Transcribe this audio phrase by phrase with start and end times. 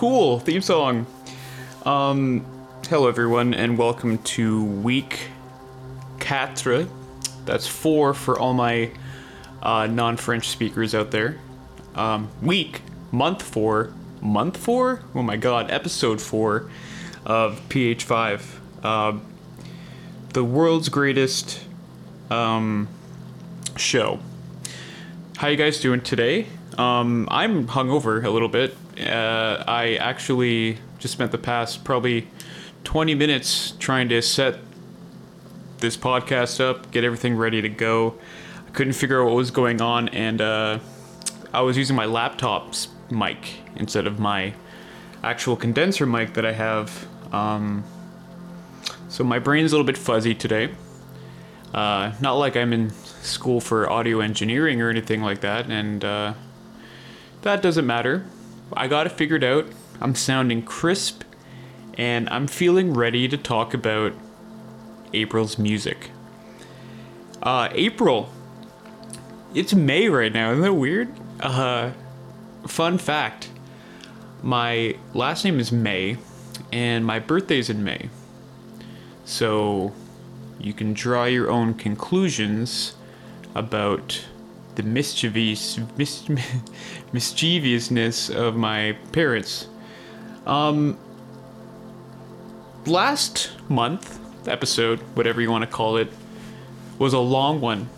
[0.00, 1.04] Cool theme song.
[1.84, 2.42] Um,
[2.88, 5.28] hello everyone, and welcome to week
[6.18, 6.88] quatre.
[7.44, 8.92] That's four for all my
[9.62, 11.38] uh, non-French speakers out there.
[11.94, 12.80] Um, week,
[13.12, 13.92] month four,
[14.22, 15.02] month four.
[15.14, 16.70] Oh my God, episode four
[17.26, 18.42] of PH5,
[18.82, 19.18] uh,
[20.32, 21.62] the world's greatest
[22.30, 22.88] um,
[23.76, 24.18] show.
[25.36, 26.46] How you guys doing today?
[26.78, 28.74] Um, I'm hungover a little bit.
[29.00, 32.28] Uh, I actually just spent the past probably
[32.84, 34.58] 20 minutes trying to set
[35.78, 38.16] this podcast up, get everything ready to go.
[38.66, 40.78] I couldn't figure out what was going on, and uh,
[41.52, 44.54] I was using my laptop's mic instead of my
[45.22, 47.06] actual condenser mic that I have.
[47.32, 47.84] Um,
[49.08, 50.70] so my brain's a little bit fuzzy today.
[51.74, 56.34] Uh, not like I'm in school for audio engineering or anything like that, and uh,
[57.42, 58.24] that doesn't matter.
[58.72, 59.66] I got it figured out.
[60.00, 61.24] I'm sounding crisp,
[61.94, 64.12] and I'm feeling ready to talk about
[65.12, 66.10] April's music.
[67.42, 68.30] Uh, April.
[69.54, 70.52] It's May right now.
[70.52, 71.12] Isn't that weird?
[71.40, 71.92] Uh,
[72.66, 73.48] fun fact
[74.42, 76.16] my last name is May,
[76.72, 78.08] and my birthday's in May.
[79.24, 79.92] So
[80.58, 82.94] you can draw your own conclusions
[83.54, 84.24] about
[84.74, 86.28] the mischievous mis-
[87.12, 89.68] mischievousness of my parents.
[90.46, 90.98] Um,
[92.86, 96.08] last month episode, whatever you want to call it,
[96.98, 97.88] was a long one.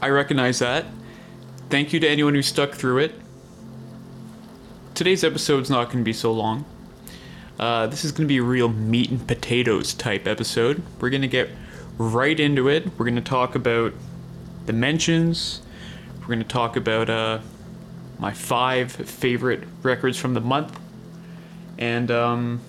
[0.00, 0.86] I recognize that.
[1.70, 3.14] Thank you to anyone who stuck through it.
[4.94, 6.64] Today's episode's not going to be so long.
[7.58, 10.82] Uh, this is going to be a real meat and potatoes type episode.
[11.00, 11.50] We're going to get
[11.98, 12.86] right into it.
[12.98, 13.92] We're going to talk about
[14.68, 15.62] the mentions.
[16.20, 17.40] We're going to talk about uh,
[18.18, 20.78] my five favorite records from the month.
[21.78, 22.60] And um,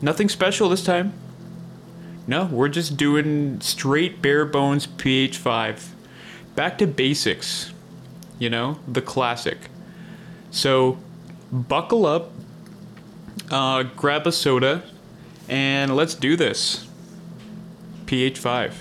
[0.00, 1.14] nothing special this time.
[2.28, 5.88] No, we're just doing straight bare bones PH5.
[6.54, 7.72] Back to basics.
[8.38, 9.70] You know, the classic.
[10.50, 10.98] So,
[11.50, 12.32] buckle up,
[13.50, 14.82] uh, grab a soda,
[15.48, 16.86] and let's do this.
[18.04, 18.74] PH5.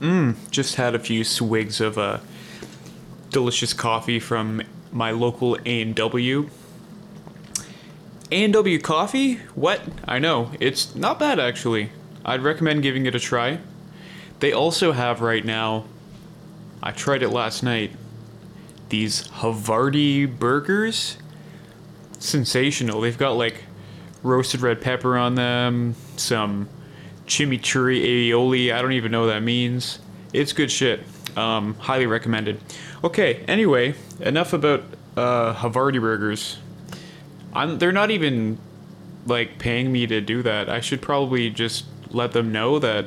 [0.00, 2.18] Mmm, just had a few swigs of uh,
[3.30, 4.62] delicious coffee from
[4.92, 6.50] my local A&W.
[8.30, 9.36] A&W coffee?
[9.54, 9.80] What?
[10.06, 11.90] I know, it's not bad actually.
[12.24, 13.60] I'd recommend giving it a try.
[14.40, 15.84] They also have right now,
[16.82, 17.92] I tried it last night,
[18.88, 21.16] these Havarti burgers.
[22.18, 23.00] Sensational.
[23.00, 23.64] They've got like
[24.22, 26.68] roasted red pepper on them, some
[27.26, 28.72] chimichurri aioli.
[28.72, 29.98] I don't even know what that means.
[30.32, 31.00] It's good shit.
[31.36, 32.60] Um, highly recommended.
[33.04, 34.84] Okay, anyway, enough about
[35.16, 36.58] uh, Havarti burgers.
[37.52, 38.58] I'm, they're not even
[39.26, 40.68] like paying me to do that.
[40.68, 43.06] I should probably just let them know that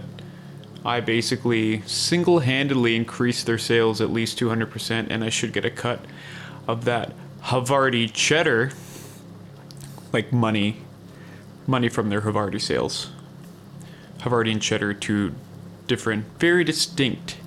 [0.86, 5.70] I basically single handedly increased their sales at least 200%, and I should get a
[5.70, 6.04] cut
[6.68, 7.14] of that
[7.44, 8.72] Havarti cheddar,
[10.14, 10.78] like money,
[11.68, 13.12] money from their Havarti sales.
[14.20, 15.34] Havarti and cheddar, two
[15.88, 17.38] different, very distinct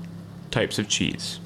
[0.51, 1.39] types of cheese.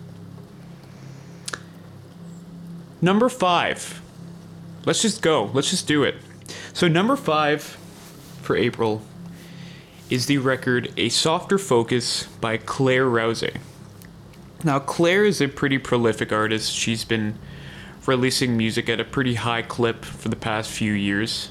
[3.00, 4.00] Number five.
[4.84, 5.50] Let's just go.
[5.52, 6.16] Let's just do it.
[6.72, 7.62] So, number five
[8.42, 9.02] for April
[10.08, 13.56] is the record A Softer Focus by Claire Rousay.
[14.62, 16.72] Now, Claire is a pretty prolific artist.
[16.72, 17.38] She's been
[18.06, 21.50] releasing music at a pretty high clip for the past few years.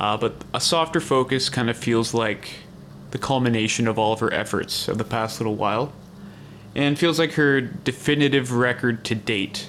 [0.00, 2.48] Uh, but A Softer Focus kind of feels like
[3.10, 5.92] the culmination of all of her efforts of the past little while,
[6.74, 9.68] and feels like her definitive record to date.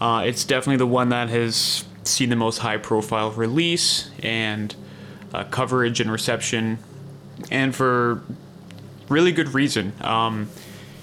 [0.00, 4.74] Uh, it's definitely the one that has seen the most high profile release and
[5.32, 6.78] uh, coverage and reception,
[7.48, 8.22] and for
[9.08, 9.92] really good reason.
[10.00, 10.48] Um,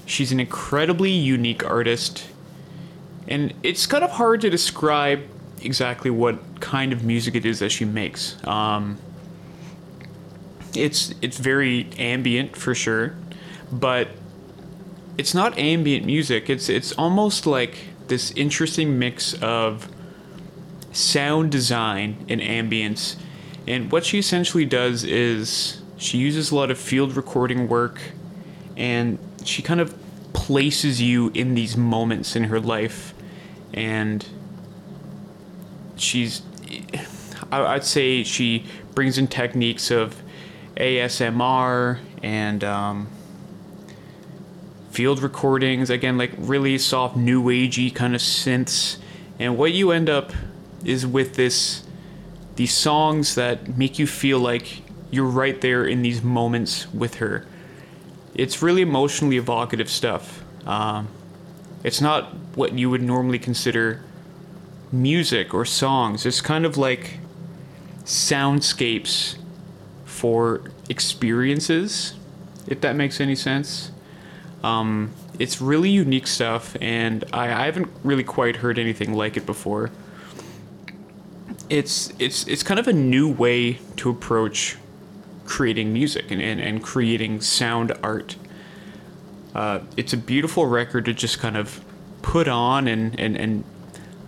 [0.05, 2.25] she's an incredibly unique artist,
[3.29, 5.21] and it's kind of hard to describe
[5.63, 8.35] exactly what kind of music it is that she makes.
[8.45, 8.97] Um,
[10.75, 13.15] it's it's very ambient for sure,
[13.71, 14.09] but
[15.17, 16.49] it's not ambient music.
[16.49, 17.77] It's it's almost like
[18.07, 19.87] this interesting mix of
[20.91, 23.15] sound design and ambience.
[23.67, 28.01] And what she essentially does is she uses a lot of field recording work
[28.75, 29.95] and she kind of
[30.33, 33.13] places you in these moments in her life
[33.73, 34.25] and
[36.01, 36.41] she's
[37.51, 38.65] I'd say she
[38.95, 40.21] brings in techniques of
[40.77, 43.09] ASMR and um,
[44.91, 45.89] field recordings.
[45.89, 48.97] Again, like really soft, new agey kind of synths.
[49.37, 50.31] And what you end up
[50.85, 51.83] is with this
[52.55, 57.45] these songs that make you feel like you're right there in these moments with her.
[58.35, 60.43] It's really emotionally evocative stuff.
[60.65, 61.07] Um,
[61.83, 64.01] it's not what you would normally consider
[64.91, 66.25] music or songs.
[66.25, 67.19] It's kind of like
[68.03, 69.37] soundscapes
[70.05, 72.13] for experiences,
[72.67, 73.91] if that makes any sense.
[74.63, 79.45] Um, it's really unique stuff, and I, I haven't really quite heard anything like it
[79.45, 79.89] before.
[81.69, 84.77] It's it's it's kind of a new way to approach
[85.45, 88.35] creating music and, and, and creating sound art.
[89.53, 91.83] Uh, it's a beautiful record to just kind of
[92.21, 93.63] put on and, and, and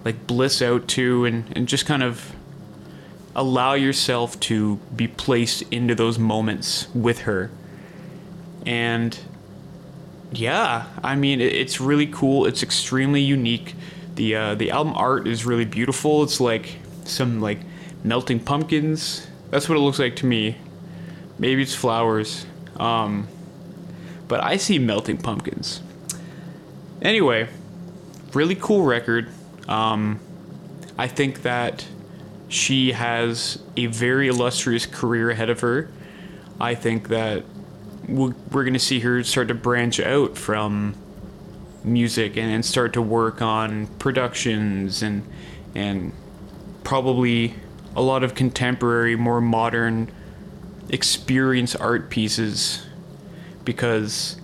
[0.05, 2.33] like bliss out to and, and just kind of
[3.35, 7.50] allow yourself to be placed into those moments with her.
[8.65, 9.17] And
[10.31, 12.45] yeah, I mean it's really cool.
[12.45, 13.75] It's extremely unique.
[14.15, 16.23] The uh, the album art is really beautiful.
[16.23, 17.59] It's like some like
[18.03, 19.27] melting pumpkins.
[19.50, 20.57] That's what it looks like to me.
[21.39, 22.45] Maybe it's flowers.
[22.77, 23.27] Um,
[24.27, 25.81] but I see melting pumpkins.
[27.01, 27.50] Anyway,
[28.33, 29.29] really cool record.
[29.68, 30.19] Um,
[30.98, 31.86] I think that
[32.48, 35.89] she has a very illustrious career ahead of her.
[36.60, 37.44] I think that
[38.07, 40.95] we're going to see her start to branch out from
[41.83, 45.24] music and, and start to work on productions and
[45.75, 46.13] and
[46.83, 47.56] probably
[47.95, 50.12] a lot of contemporary, more modern
[50.89, 52.86] experience art pieces
[53.65, 54.38] because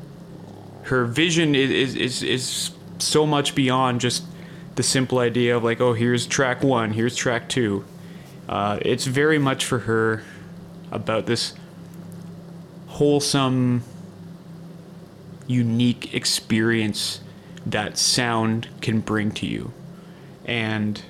[0.83, 4.23] her vision is, is, is so much beyond just
[4.79, 7.83] the simple idea of like, oh, here's track one, here's track two.
[8.47, 10.23] Uh, it's very much for her
[10.89, 11.53] about this
[12.87, 13.83] wholesome,
[15.47, 17.19] unique experience
[17.65, 19.73] that sound can bring to you.
[20.45, 21.01] And,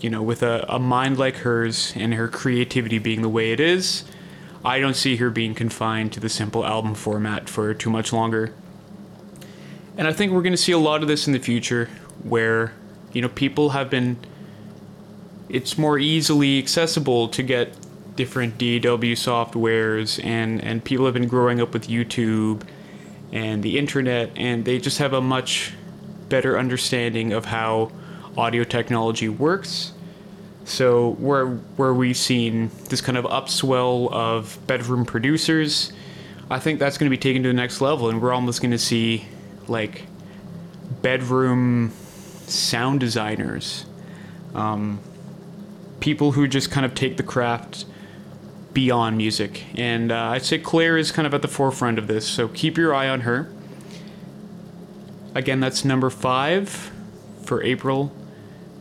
[0.00, 3.60] you know, with a, a mind like hers and her creativity being the way it
[3.60, 4.02] is,
[4.64, 8.52] I don't see her being confined to the simple album format for too much longer.
[9.96, 11.88] And I think we're going to see a lot of this in the future
[12.22, 12.72] where,
[13.12, 14.16] you know, people have been.
[15.48, 17.76] It's more easily accessible to get
[18.16, 22.62] different DAW softwares, and, and people have been growing up with YouTube
[23.32, 25.74] and the internet, and they just have a much
[26.28, 27.92] better understanding of how
[28.36, 29.92] audio technology works.
[30.64, 31.46] So where
[31.76, 35.92] where we've seen this kind of upswell of bedroom producers,
[36.50, 38.70] I think that's going to be taken to the next level, and we're almost going
[38.70, 39.26] to see
[39.68, 40.04] like
[41.02, 41.92] bedroom
[42.46, 43.86] sound designers,
[44.54, 45.00] um,
[46.00, 47.84] people who just kind of take the craft
[48.72, 49.64] beyond music.
[49.76, 52.76] And uh, I'd say Claire is kind of at the forefront of this, so keep
[52.76, 53.48] your eye on her.
[55.34, 56.92] Again, that's number five
[57.42, 58.12] for April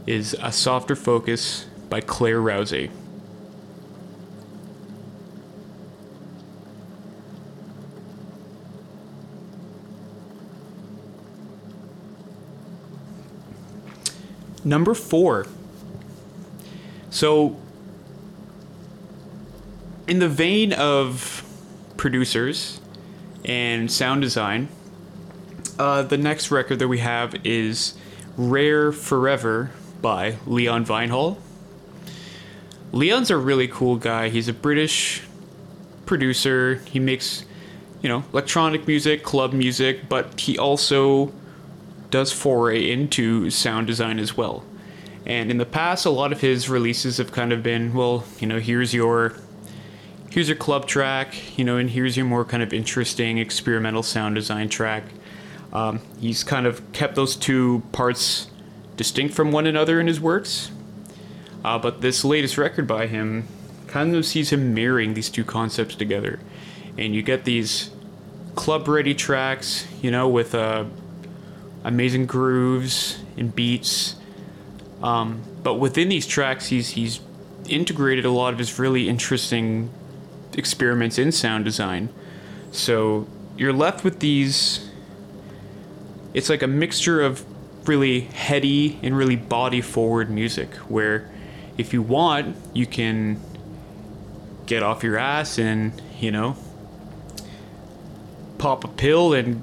[0.06, 2.90] is A Softer Focus by Claire Rousay.
[14.64, 15.48] Number four.
[17.10, 17.58] So,
[20.08, 21.44] in the vein of
[21.98, 22.80] producers
[23.46, 24.70] and sound design,
[25.78, 27.94] uh, the next record that we have is
[28.38, 31.38] Rare Forever by Leon Vynehall.
[32.92, 34.30] Leon's a really cool guy.
[34.30, 35.24] He's a British
[36.06, 36.76] producer.
[36.86, 37.46] He makes,
[38.02, 41.34] you know, electronic music, club music, but he also
[42.14, 44.64] does foray into sound design as well.
[45.26, 48.46] And in the past, a lot of his releases have kind of been, well, you
[48.46, 49.34] know, here's your
[50.30, 54.36] here's your club track, you know, and here's your more kind of interesting experimental sound
[54.36, 55.06] design track.
[55.74, 58.48] Um, he's kind of kept those two parts
[58.96, 60.70] distinct from one another in his works.
[61.66, 63.48] Uh, but this latest record by him
[63.88, 66.40] kind of sees him mirroring these two concepts together.
[66.96, 67.90] And you get these
[68.54, 70.86] club ready tracks, you know, with uh,
[71.84, 74.16] amazing grooves and beats.
[75.02, 77.20] Um, but within these tracks, he's he's
[77.68, 79.90] integrated a lot of his really interesting
[80.54, 82.10] experiments in sound design.
[82.72, 84.90] So you're left with these.
[86.34, 87.46] It's like a mixture of
[87.88, 91.30] really heady and really body forward music where
[91.78, 93.40] if you want, you can
[94.66, 96.56] get off your ass and, you know,
[98.58, 99.62] pop a pill and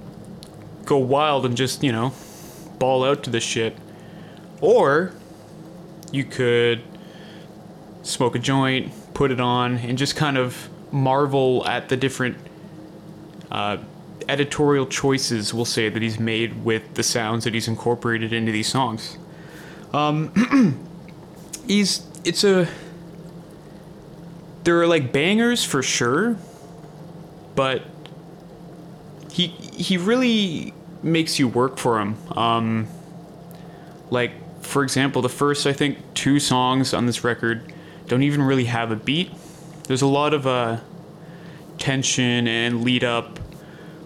[0.91, 2.13] go wild and just, you know,
[2.81, 3.77] ball out to this shit.
[4.61, 5.13] Or
[6.11, 6.83] you could
[8.03, 12.37] smoke a joint, put it on, and just kind of marvel at the different
[13.53, 13.77] uh,
[14.29, 18.67] editorial choices, we'll say, that he's made with the sounds that he's incorporated into these
[18.67, 19.17] songs.
[19.93, 20.33] Um,
[21.69, 22.69] he's it's a
[24.65, 26.37] there are like bangers for sure,
[27.55, 27.83] but
[29.31, 32.17] he he really makes you work for him.
[32.37, 32.89] Um,
[34.11, 37.73] like for example, the first I think two songs on this record
[38.07, 39.31] don't even really have a beat.
[39.85, 40.79] There's a lot of uh,
[41.79, 43.41] tension and lead up.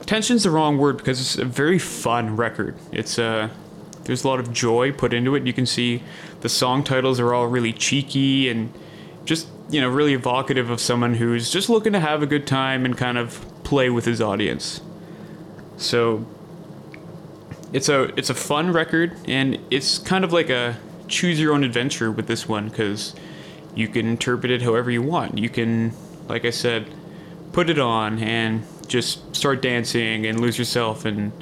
[0.06, 2.76] Tension's the wrong word because it's a very fun record.
[2.92, 3.48] It's uh,
[4.04, 5.46] there's a lot of joy put into it.
[5.46, 6.02] You can see
[6.40, 8.72] the song titles are all really cheeky and
[9.24, 12.84] just you know really evocative of someone who's just looking to have a good time
[12.84, 14.82] and kind of play with his audience.
[15.78, 16.26] So
[17.74, 20.78] it's a it's a fun record and it's kind of like a
[21.08, 23.14] choose your own adventure with this one because
[23.74, 25.36] you can interpret it however you want.
[25.36, 25.92] You can,
[26.28, 26.86] like I said,
[27.52, 31.32] put it on and just start dancing and lose yourself and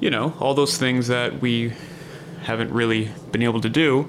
[0.00, 1.72] you know all those things that we
[2.42, 4.02] haven't really been able to do.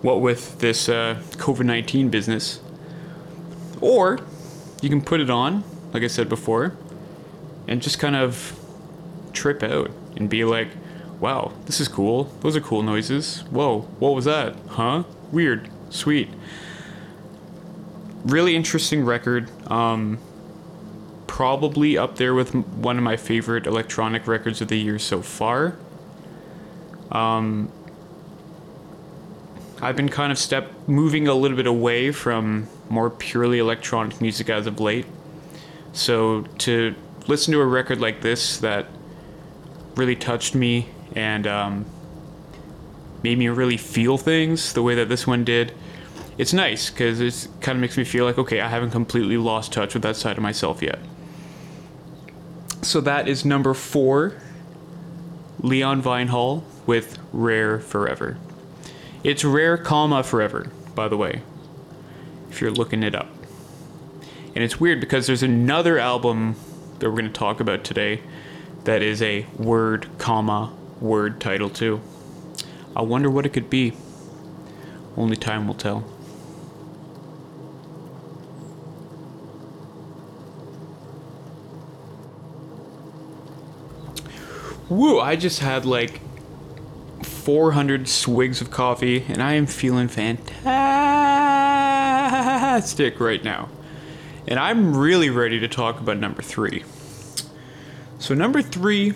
[0.00, 2.60] What with this uh, COVID nineteen business,
[3.82, 4.20] or
[4.80, 6.74] you can put it on, like I said before,
[7.68, 8.58] and just kind of
[9.34, 10.68] trip out and be like,
[11.20, 12.24] wow, this is cool.
[12.40, 13.40] Those are cool noises.
[13.50, 14.56] Whoa, what was that?
[14.68, 15.04] Huh?
[15.32, 15.70] Weird.
[15.90, 16.28] Sweet.
[18.24, 19.50] Really interesting record.
[19.70, 20.18] Um,
[21.26, 25.76] probably up there with one of my favorite electronic records of the year so far.
[27.10, 27.70] Um,
[29.82, 34.48] I've been kind of step moving a little bit away from more purely electronic music
[34.48, 35.06] as of late.
[35.92, 36.94] So to
[37.26, 38.86] listen to a record like this that
[39.96, 41.86] really touched me and um,
[43.22, 45.72] made me really feel things the way that this one did.
[46.36, 49.72] It's nice because it kind of makes me feel like, okay, I haven't completely lost
[49.72, 50.98] touch with that side of myself yet.
[52.82, 54.34] So that is number four
[55.60, 58.36] Leon Vynehall with Rare Forever.
[59.22, 61.40] It's Rare, comma, Forever, by the way,
[62.50, 63.28] if you're looking it up.
[64.54, 66.56] And it's weird because there's another album
[66.98, 68.20] that we're going to talk about today
[68.84, 72.00] that is a word, comma, word title too.
[72.94, 73.94] I wonder what it could be.
[75.16, 76.04] Only time will tell.
[84.88, 86.20] Woo, I just had like
[87.24, 90.68] 400 swigs of coffee and I am feeling fantastic
[93.18, 93.70] right now.
[94.46, 96.84] And I'm really ready to talk about number three.
[98.24, 99.12] So, number three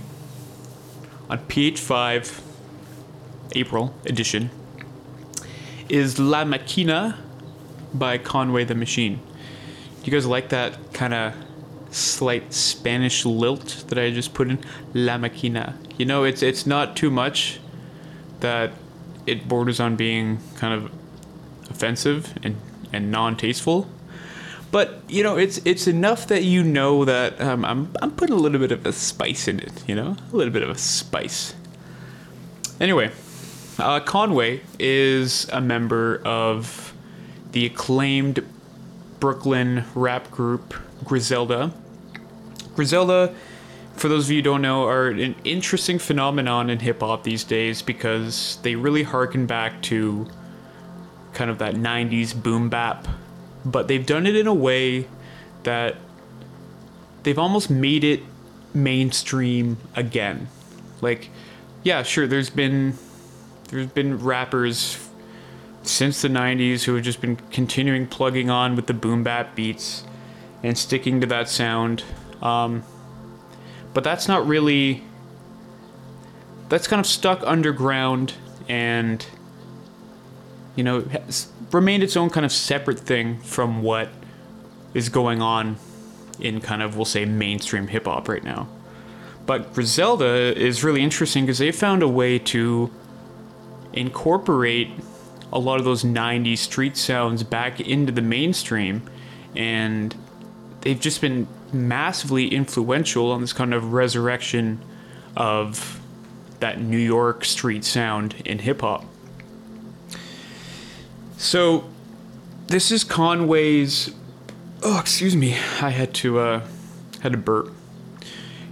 [1.31, 2.43] on PH5
[3.53, 4.51] April edition
[5.89, 7.17] is La Maquina
[7.95, 9.15] by Conway the Machine.
[9.15, 11.33] Do you guys like that kind of
[11.91, 14.59] slight Spanish lilt that I just put in?
[14.93, 15.73] La Maquina.
[15.97, 17.61] You know, it's it's not too much
[18.41, 18.73] that
[19.25, 20.93] it borders on being kind of
[21.71, 22.57] offensive and,
[22.93, 23.89] and non-tasteful.
[24.71, 28.39] But you know, it's it's enough that you know that um, I'm I'm putting a
[28.39, 29.85] little bit of a spice in it.
[29.89, 31.55] You know, a little bit of a spice.
[32.81, 33.11] Anyway,
[33.79, 36.93] uh, Conway is a member of
[37.53, 38.45] the acclaimed
[39.21, 41.73] Brooklyn rap group Griselda.
[42.75, 43.35] Griselda,
[43.97, 47.43] for those of you who don't know, are an interesting phenomenon in hip hop these
[47.43, 50.29] days because they really harken back to
[51.33, 53.09] kind of that 90s boom bap,
[53.65, 55.07] but they've done it in a way
[55.65, 55.97] that
[57.23, 58.23] they've almost made it
[58.75, 60.49] mainstream again.
[61.01, 61.31] Like,
[61.83, 62.95] yeah, sure, there's been
[63.69, 65.09] there's been rappers
[65.83, 70.05] since the 90s who have just been continuing plugging on with the boom bap beats
[70.63, 72.03] and sticking to that sound.
[72.43, 72.83] Um,
[73.95, 75.03] but that's not really.
[76.69, 78.35] That's kind of stuck underground
[78.69, 79.25] and,
[80.79, 81.05] you know,
[81.73, 84.11] remained its own kind of separate thing from what
[84.95, 85.77] is going on
[86.39, 88.69] in kind of, we'll say, mainstream hip hop right now.
[89.45, 92.93] But Griselda is really interesting because they found a way to
[93.93, 94.91] incorporate
[95.53, 99.03] a lot of those 90s street sounds back into the mainstream
[99.57, 100.15] and
[100.83, 104.81] they've just been massively influential on this kind of resurrection
[105.37, 106.01] of
[106.61, 109.05] that New York street sound in hip hop.
[111.39, 111.89] So
[112.67, 114.13] this is Conway's
[114.83, 115.55] Oh, excuse me.
[115.81, 116.67] I had to uh
[117.21, 117.73] had to burp.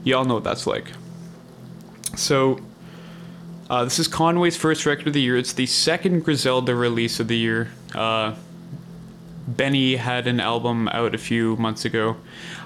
[0.05, 0.93] Y'all know what that's like.
[2.17, 2.61] So
[3.69, 5.37] uh, this is Conway's first record of the year.
[5.37, 7.73] It's the second Griselda release of the year.
[7.95, 8.35] Uh,
[9.49, 12.17] Benny had an album out a few months ago.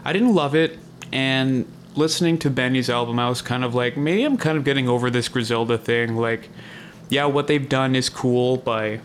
[0.05, 0.79] I didn't love it,
[1.11, 4.89] and listening to Benny's album, I was kind of like, maybe I'm kind of getting
[4.89, 6.17] over this Griselda thing.
[6.17, 6.51] Like,
[7.09, 9.01] yeah, what they've done is cool by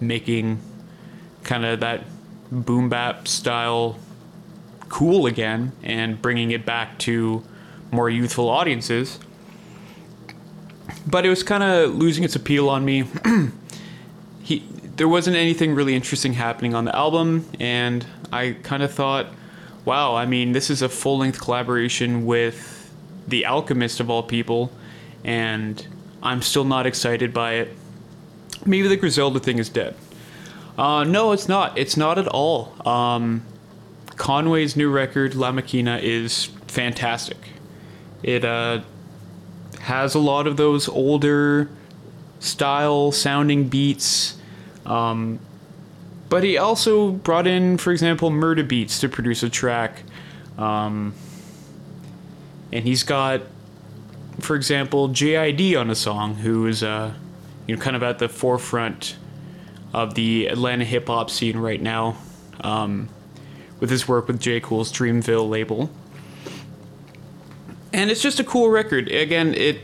[0.00, 0.60] making
[1.42, 2.04] kind of that
[2.50, 3.98] boom bap style
[4.88, 7.42] cool again and bringing it back to
[7.90, 9.18] more youthful audiences.
[11.06, 13.04] But it was kind of losing its appeal on me.
[14.42, 14.64] he
[14.96, 19.26] there wasn't anything really interesting happening on the album and I kind of thought,
[19.86, 22.92] wow, I mean, this is a full-length collaboration with
[23.26, 24.70] The Alchemist of all people
[25.24, 25.86] and
[26.22, 27.76] I'm still not excited by it.
[28.66, 29.94] Maybe the Griselda thing is dead.
[30.76, 31.76] Uh, no, it's not.
[31.76, 32.74] It's not at all.
[32.86, 33.42] Um,
[34.16, 37.38] Conway's new record, La Maquina, is fantastic.
[38.22, 38.80] It uh,
[39.80, 41.70] has a lot of those older
[42.38, 44.38] style sounding beats.
[44.84, 45.38] Um,
[46.28, 50.02] but he also brought in, for example, Murda Beatz to produce a track.
[50.56, 51.14] Um,
[52.72, 53.42] and he's got,
[54.38, 57.14] for example, JID on a song, who is uh,
[57.70, 59.16] you know kind of at the forefront
[59.94, 62.16] of the Atlanta hip hop scene right now.
[62.60, 63.08] Um,
[63.80, 64.60] with his work with J.
[64.60, 65.90] Cole's Dreamville label.
[67.92, 69.08] And it's just a cool record.
[69.08, 69.80] Again, it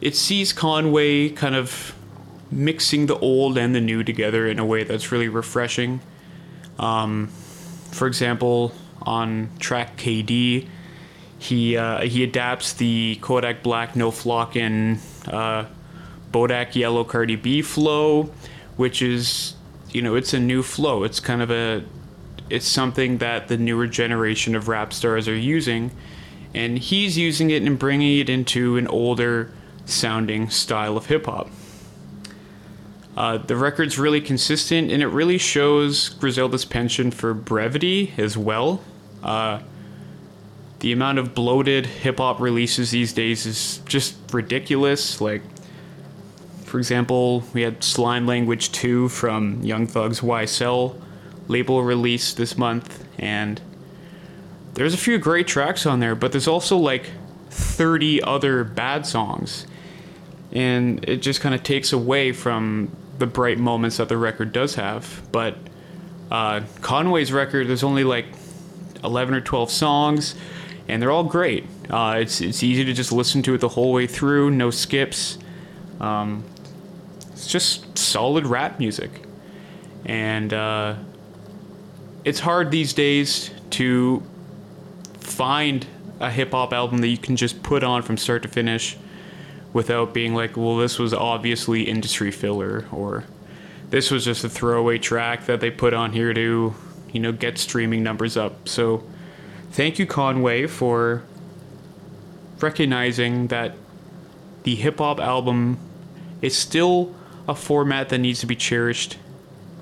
[0.00, 1.94] it sees Conway kind of
[2.50, 6.00] mixing the old and the new together in a way that's really refreshing.
[6.78, 7.28] Um,
[7.90, 10.68] for example, on track KD,
[11.38, 15.66] he uh, he adapts the Kodak Black No Flock and uh,
[16.32, 18.30] Bodak Yellow Cardi B flow,
[18.76, 19.54] which is
[19.90, 21.04] you know it's a new flow.
[21.04, 21.84] It's kind of a
[22.48, 25.90] it's something that the newer generation of rap stars are using,
[26.54, 29.50] and he's using it and bringing it into an older
[29.84, 31.50] sounding style of hip hop.
[33.16, 38.82] Uh, the record's really consistent, and it really shows Griselda's penchant for brevity as well.
[39.22, 39.60] Uh,
[40.80, 45.20] the amount of bloated hip hop releases these days is just ridiculous.
[45.22, 45.42] Like,
[46.66, 51.00] for example, we had Slime Language 2 from Young Thug's YSL
[51.46, 53.60] label release this month, and
[54.74, 57.12] there's a few great tracks on there, but there's also like
[57.50, 59.66] 30 other bad songs.
[60.50, 64.74] And it just kind of takes away from the bright moments that the record does
[64.74, 65.22] have.
[65.30, 65.56] But
[66.32, 68.26] uh, Conway's record, there's only like
[69.04, 70.34] 11 or 12 songs,
[70.88, 71.64] and they're all great.
[71.88, 75.38] Uh, it's, it's easy to just listen to it the whole way through, no skips.
[76.00, 76.44] Um,
[77.46, 79.22] it's just solid rap music.
[80.04, 80.96] And uh,
[82.24, 84.20] it's hard these days to
[85.20, 85.86] find
[86.18, 88.96] a hip hop album that you can just put on from start to finish
[89.72, 93.22] without being like, well, this was obviously industry filler or
[93.90, 96.74] this was just a throwaway track that they put on here to,
[97.12, 98.68] you know, get streaming numbers up.
[98.68, 99.04] So
[99.70, 101.22] thank you, Conway, for
[102.58, 103.76] recognizing that
[104.64, 105.78] the hip hop album
[106.42, 107.14] is still
[107.48, 109.18] a format that needs to be cherished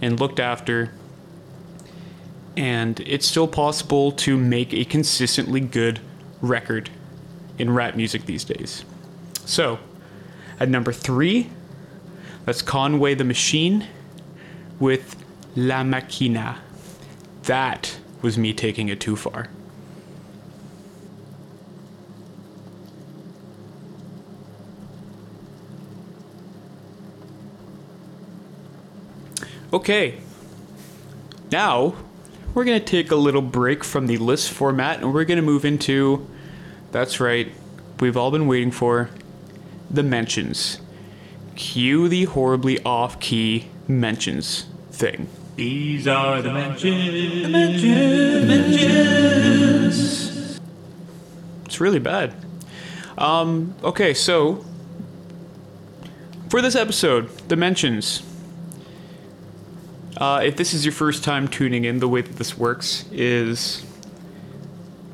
[0.03, 0.91] and looked after
[2.57, 6.01] and it's still possible to make a consistently good
[6.41, 6.91] record
[7.59, 8.85] in rap music these days.
[9.45, 9.79] So,
[10.61, 11.51] at number three,
[12.45, 13.89] that's Conway the Machine
[14.79, 15.17] with
[15.57, 16.59] La Maquina.
[17.45, 19.49] That was me taking it too far.
[29.75, 30.21] Okay,
[31.51, 31.97] now
[32.55, 35.43] we're going to take a little break from the list format and we're going to
[35.43, 36.25] move into
[36.93, 37.51] that's right,
[37.99, 39.11] we've all been waiting for
[39.91, 40.81] the mentions.
[41.57, 45.29] Cue the horribly off key mentions thing.
[45.57, 47.43] These are the mentions.
[47.43, 48.47] The mentions.
[49.89, 50.61] mentions.
[51.65, 52.33] It's really bad.
[53.19, 54.65] Um, okay, so
[56.49, 58.23] for this episode, the mentions.
[60.17, 63.85] Uh, if this is your first time tuning in, the way that this works is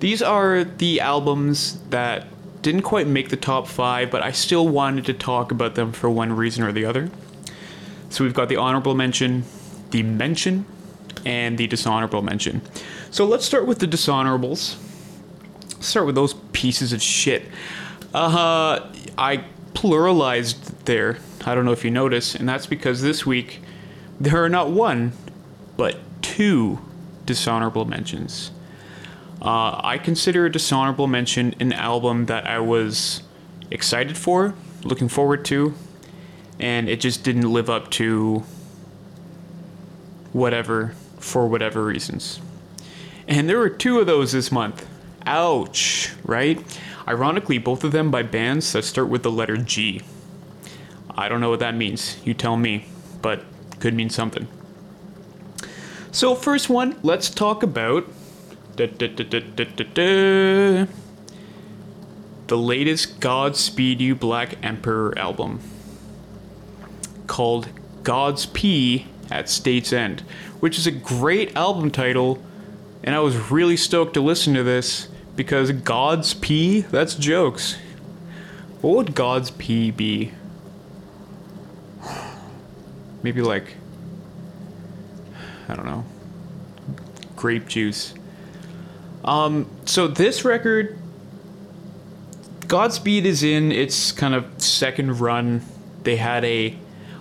[0.00, 2.26] these are the albums that
[2.62, 6.10] didn't quite make the top five, but I still wanted to talk about them for
[6.10, 7.10] one reason or the other.
[8.10, 9.44] So we've got the honorable mention,
[9.90, 10.66] the mention,
[11.24, 12.60] and the dishonorable mention.
[13.10, 14.76] So let's start with the dishonorables.
[15.80, 17.46] start with those pieces of shit.
[18.12, 21.18] Uh, I pluralized there.
[21.46, 23.62] I don't know if you noticed, and that's because this week
[24.20, 25.12] there are not one,
[25.76, 26.78] but two
[27.24, 28.50] dishonorable mentions.
[29.40, 33.22] Uh, I consider a dishonorable mention an album that I was
[33.70, 34.54] excited for,
[34.84, 35.74] looking forward to,
[36.58, 38.44] and it just didn't live up to
[40.32, 42.40] whatever for whatever reasons.
[43.26, 44.86] And there were two of those this month.
[45.24, 46.62] Ouch, right?
[47.08, 50.02] Ironically, both of them by bands that start with the letter G.
[51.16, 52.18] I don't know what that means.
[52.24, 52.86] You tell me,
[53.22, 53.44] but
[53.80, 54.46] could mean something.
[56.12, 58.06] So, first one, let's talk about
[58.76, 60.86] da, da, da,
[62.46, 65.60] the latest Godspeed You Black Emperor album
[67.26, 67.68] called
[68.02, 70.22] God's P at State's End,
[70.58, 72.42] which is a great album title,
[73.04, 77.76] and I was really stoked to listen to this because God's P, that's jokes.
[78.80, 80.32] What would God's P be?
[83.22, 83.74] Maybe like,
[85.68, 86.04] I don't know,
[87.36, 88.14] grape juice.
[89.24, 90.98] Um, so this record,
[92.66, 95.62] Godspeed is in its kind of second run.
[96.02, 96.76] They had a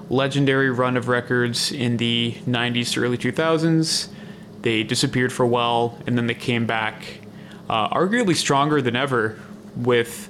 [0.09, 4.07] legendary run of records in the 90s to early 2000s.
[4.61, 7.21] They disappeared for a while and then they came back,
[7.69, 9.39] uh, arguably stronger than ever,
[9.75, 10.29] with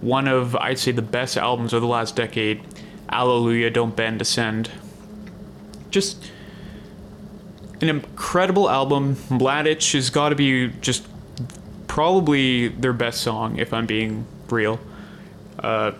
[0.00, 2.62] one of, I'd say, the best albums of the last decade
[3.08, 4.70] Allelujah, Don't Bend, Ascend.
[5.90, 6.30] Just
[7.80, 9.16] an incredible album.
[9.28, 11.06] Mladic has got to be just
[11.86, 14.78] probably their best song, if I'm being real.
[15.58, 15.92] Uh,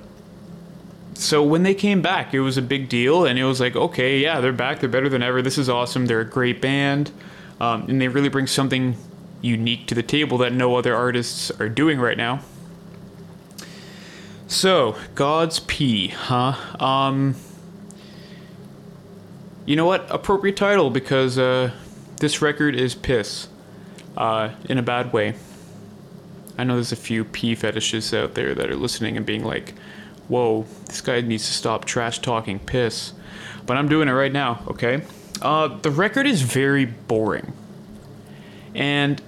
[1.15, 4.19] so when they came back, it was a big deal, and it was like, okay,
[4.19, 4.81] yeah, they're back.
[4.81, 5.41] They're better than ever.
[5.41, 6.07] This is awesome.
[6.07, 7.11] They're a great band,
[7.61, 8.97] um, and they really bring something
[9.41, 12.41] unique to the table that no other artists are doing right now.
[14.47, 16.55] So, God's P, huh?
[16.85, 17.35] Um,
[19.67, 20.07] you know what?
[20.11, 21.73] Appropriate title because uh,
[22.19, 23.49] this record is piss,
[24.17, 25.35] uh, in a bad way.
[26.57, 29.75] I know there's a few P fetishes out there that are listening and being like,
[30.29, 33.13] whoa, this guy needs to stop trash talking piss.
[33.67, 35.03] But I'm doing it right now, okay?
[35.43, 37.53] Uh, the record is very boring.
[38.75, 39.21] And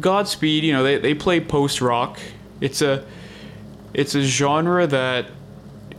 [0.00, 2.18] Godspeed, you know, they, they play post rock.
[2.60, 3.04] It's a
[3.92, 5.26] it's a genre that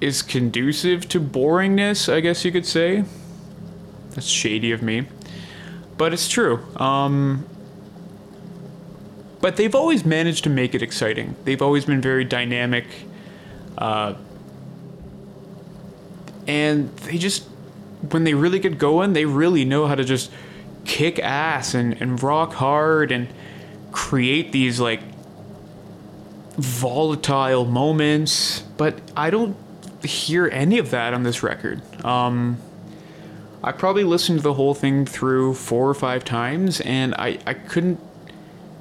[0.01, 3.03] is conducive to boringness, I guess you could say.
[4.13, 5.07] That's shady of me.
[5.97, 6.59] But it's true.
[6.77, 7.45] Um,
[9.41, 11.35] but they've always managed to make it exciting.
[11.43, 12.85] They've always been very dynamic.
[13.77, 14.15] Uh,
[16.47, 17.43] and they just,
[18.11, 20.31] when they really get going, they really know how to just
[20.85, 23.27] kick ass and, and rock hard and
[23.91, 25.01] create these like
[26.55, 28.61] volatile moments.
[28.77, 29.57] But I don't
[30.03, 31.81] hear any of that on this record.
[32.05, 32.57] Um,
[33.63, 37.53] I probably listened to the whole thing through four or five times, and I, I
[37.53, 37.99] couldn't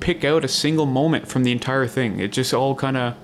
[0.00, 2.18] pick out a single moment from the entire thing.
[2.18, 3.14] It just all kind of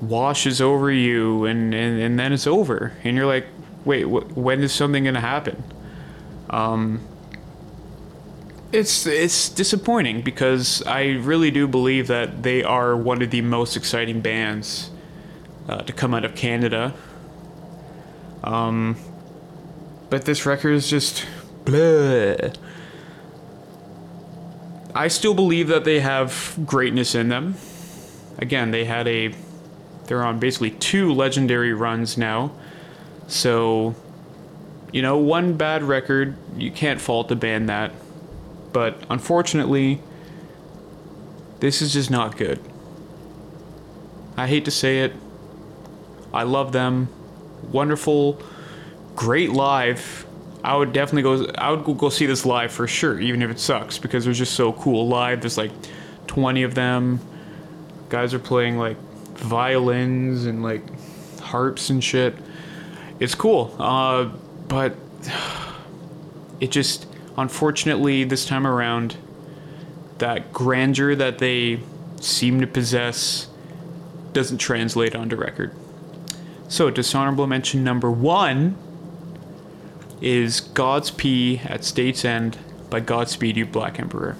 [0.00, 2.92] washes over you, and, and, and then it's over.
[3.04, 3.46] And you're like,
[3.84, 5.62] wait, wh- when is something going to happen?
[6.48, 7.06] Um,
[8.72, 13.76] it's it's disappointing because I really do believe that they are one of the most
[13.76, 14.90] exciting bands
[15.68, 16.92] uh, to come out of Canada.
[18.42, 18.96] Um,
[20.14, 21.26] but this record is just
[21.64, 22.36] blah.
[24.94, 27.56] I still believe that they have greatness in them.
[28.38, 29.34] Again, they had a
[30.06, 32.52] they're on basically two legendary runs now.
[33.26, 33.96] So,
[34.92, 37.90] you know, one bad record, you can't fault a band that.
[38.72, 40.00] But unfortunately,
[41.58, 42.60] this is just not good.
[44.36, 45.12] I hate to say it.
[46.32, 47.08] I love them.
[47.72, 48.40] Wonderful,
[49.16, 50.26] great live.
[50.62, 51.52] I would definitely go.
[51.58, 54.54] I would go see this live for sure, even if it sucks, because they're just
[54.54, 55.40] so cool live.
[55.42, 55.72] There's like
[56.26, 57.20] 20 of them.
[58.08, 58.96] Guys are playing like
[59.36, 60.82] violins and like
[61.40, 62.34] harps and shit.
[63.20, 64.30] It's cool, uh,
[64.68, 64.96] but
[66.60, 69.16] it just unfortunately this time around
[70.18, 71.80] that grandeur that they
[72.20, 73.48] seem to possess
[74.32, 75.74] doesn't translate onto record.
[76.68, 78.76] So, dishonorable mention number one
[80.20, 82.58] is God's P at State's End
[82.90, 84.36] by Godspeed You Black Emperor.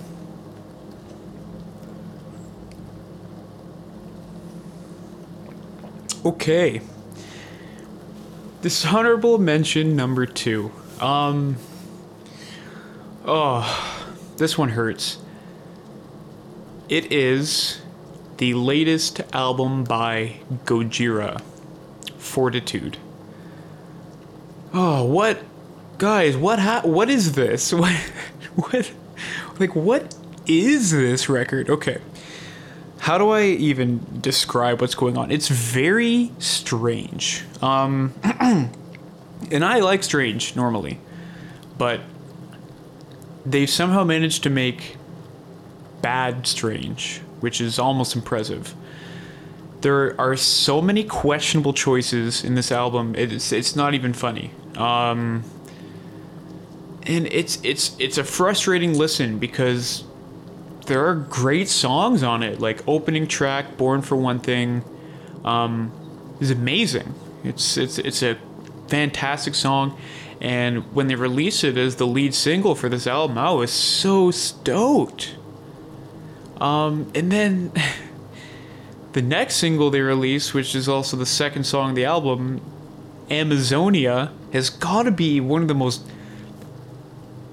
[6.24, 6.80] Okay.
[8.62, 10.72] Dishonorable mention number two.
[11.00, 11.56] Um.
[13.26, 14.04] Oh,
[14.36, 15.18] this one hurts.
[16.88, 17.80] It is
[18.36, 21.40] the latest album by Gojira,
[22.18, 22.98] Fortitude.
[24.72, 25.42] Oh, what,
[25.98, 26.36] guys?
[26.36, 27.72] What ha- What is this?
[27.84, 27.92] What?
[28.56, 28.92] What?
[29.58, 30.14] Like, what
[30.46, 31.68] is this record?
[31.70, 32.00] Okay.
[32.98, 35.30] How do I even describe what's going on?
[35.30, 37.44] It's very strange.
[37.60, 38.14] Um,
[39.50, 41.00] and I like strange normally,
[41.76, 42.00] but
[43.44, 44.96] they've somehow managed to make
[46.00, 48.74] bad strange, which is almost impressive.
[49.82, 53.14] There are so many questionable choices in this album.
[53.16, 54.50] It's it's not even funny.
[54.76, 55.44] Um,
[57.06, 60.04] and it's it's it's a frustrating listen because
[60.86, 62.60] there are great songs on it.
[62.60, 64.82] Like opening track, "Born for One Thing,"
[65.44, 65.92] um,
[66.40, 67.14] is amazing.
[67.42, 68.38] It's it's it's a
[68.88, 69.98] fantastic song,
[70.40, 74.30] and when they released it as the lead single for this album, I was so
[74.30, 75.36] stoked.
[76.60, 77.72] Um, and then
[79.12, 82.60] the next single they released, which is also the second song of the album,
[83.30, 86.02] Amazonia, has got to be one of the most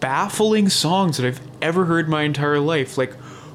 [0.02, 2.98] baffling songs that I've ever heard my entire life.
[2.98, 3.14] Like,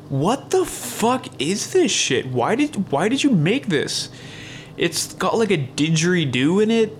[0.09, 2.27] what the fuck is this shit?
[2.29, 4.09] Why did why did you make this?
[4.79, 6.97] It's got like a didgeridoo in it.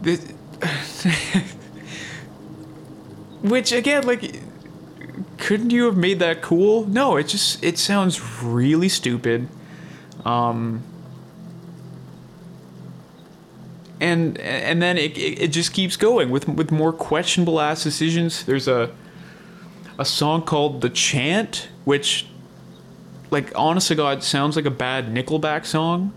[0.00, 0.20] This,
[3.42, 4.40] which again, like,
[5.38, 6.86] couldn't you have made that cool?
[6.86, 9.48] No, it just it sounds really stupid.
[10.24, 10.84] Um,
[14.02, 18.44] and and then it, it, it just keeps going with with more questionable ass decisions.
[18.44, 18.90] There's a
[19.98, 22.26] a song called "The Chant," which,
[23.30, 26.12] like, honest to God, sounds like a bad Nickelback song.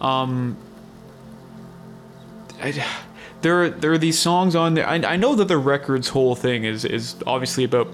[0.00, 0.56] Um,
[2.62, 2.82] I,
[3.42, 4.88] there are, there are these songs on there.
[4.88, 7.88] I, I know that the record's whole thing is is obviously about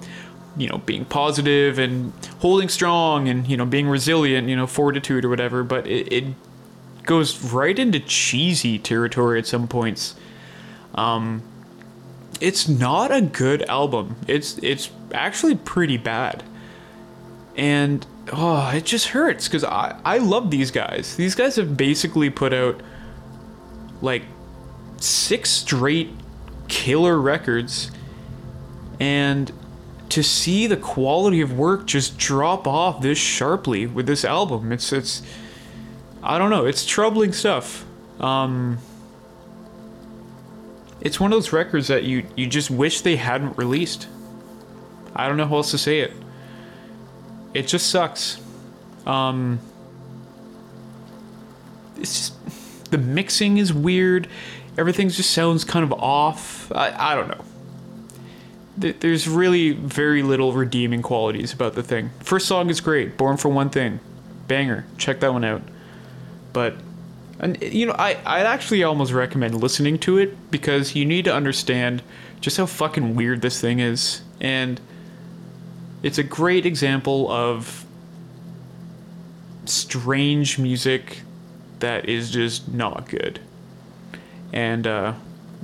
[0.57, 5.25] you know being positive and holding strong and you know being resilient, you know fortitude
[5.25, 5.65] or whatever.
[5.65, 6.25] But it, it
[7.07, 10.17] goes right into cheesy territory at some points.
[10.95, 11.43] Um,
[12.41, 14.17] it's not a good album.
[14.27, 16.43] It's it's actually pretty bad,
[17.57, 21.17] and oh, it just hurts because I I love these guys.
[21.17, 22.81] These guys have basically put out
[24.03, 24.25] like
[24.99, 26.11] six straight
[26.69, 27.91] killer records,
[29.01, 29.51] and
[30.11, 34.93] to see the quality of work just drop off this sharply with this album, it's
[34.93, 35.23] it's
[36.27, 36.67] I don't know.
[36.67, 37.85] It's troubling stuff.
[38.19, 38.79] Um,
[41.01, 44.09] it's one of those records that you you just wish they hadn't released.
[45.15, 46.13] I don't know how else to say it.
[47.55, 48.41] It just sucks.
[49.07, 49.61] Um,
[51.97, 54.27] it's just the mixing is weird.
[54.77, 56.73] Everything just sounds kind of off.
[56.73, 57.45] I, I don't know.
[58.79, 62.11] There's really very little redeeming qualities about the thing.
[62.21, 63.17] First song is great.
[63.17, 64.01] Born for One Thing.
[64.49, 64.85] Banger.
[64.99, 65.63] Check that one out
[66.57, 66.75] but
[67.39, 71.35] and you know I I actually almost recommend listening to it because you need to
[71.35, 72.03] understand
[72.41, 74.23] just how fucking weird this thing is.
[74.41, 74.81] And
[76.03, 77.85] it's a great example of
[79.67, 81.21] strange music
[81.81, 83.39] that is just not good.
[84.51, 85.13] And uh,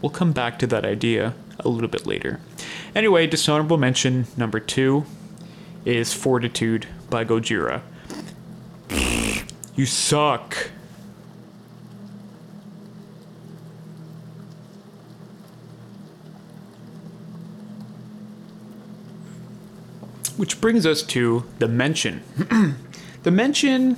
[0.03, 2.39] we'll come back to that idea a little bit later.
[2.95, 5.07] Anyway dishonorable mention number two
[5.87, 7.81] is fortitude by gojira.
[9.75, 10.71] You suck
[20.43, 22.21] Which brings us to The Mention.
[23.23, 23.97] the Mention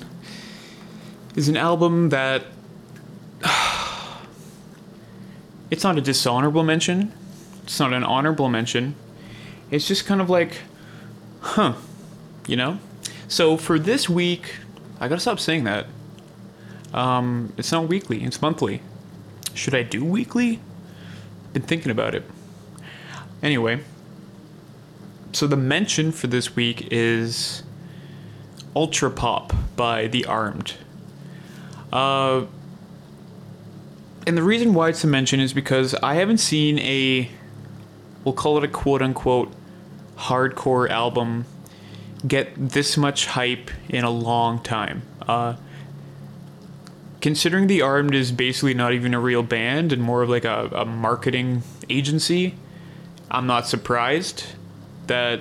[1.35, 2.45] is an album that.
[5.71, 7.15] it's not a dishonorable mention,
[7.63, 8.95] it's not an honorable mention.
[9.71, 10.59] It's just kind of like,
[11.41, 11.77] huh,
[12.47, 12.79] you know?
[13.27, 14.57] So for this week,
[15.01, 15.87] I gotta stop saying that.
[16.93, 18.83] Um, it's not weekly, it's monthly.
[19.55, 20.61] Should I do weekly?
[21.55, 22.25] Been thinking about it.
[23.43, 23.81] Anyway,
[25.35, 27.65] so the mention for this week is
[28.77, 30.75] ULTRAPOP by The Armed.
[31.93, 32.47] Uh,
[34.27, 37.29] and the reason why it's a mention is because I haven't seen a,
[38.25, 39.53] we'll call it a quote unquote
[40.17, 41.47] hardcore album
[42.27, 45.03] get this much hype in a long time.
[45.27, 45.57] Uh,
[47.21, 50.71] considering The Armed is basically not even a real band and more of like a,
[50.73, 52.55] a marketing agency,
[53.33, 54.47] I'm not surprised
[55.07, 55.41] that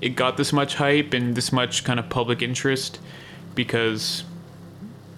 [0.00, 2.98] it got this much hype and this much kind of public interest
[3.54, 4.24] because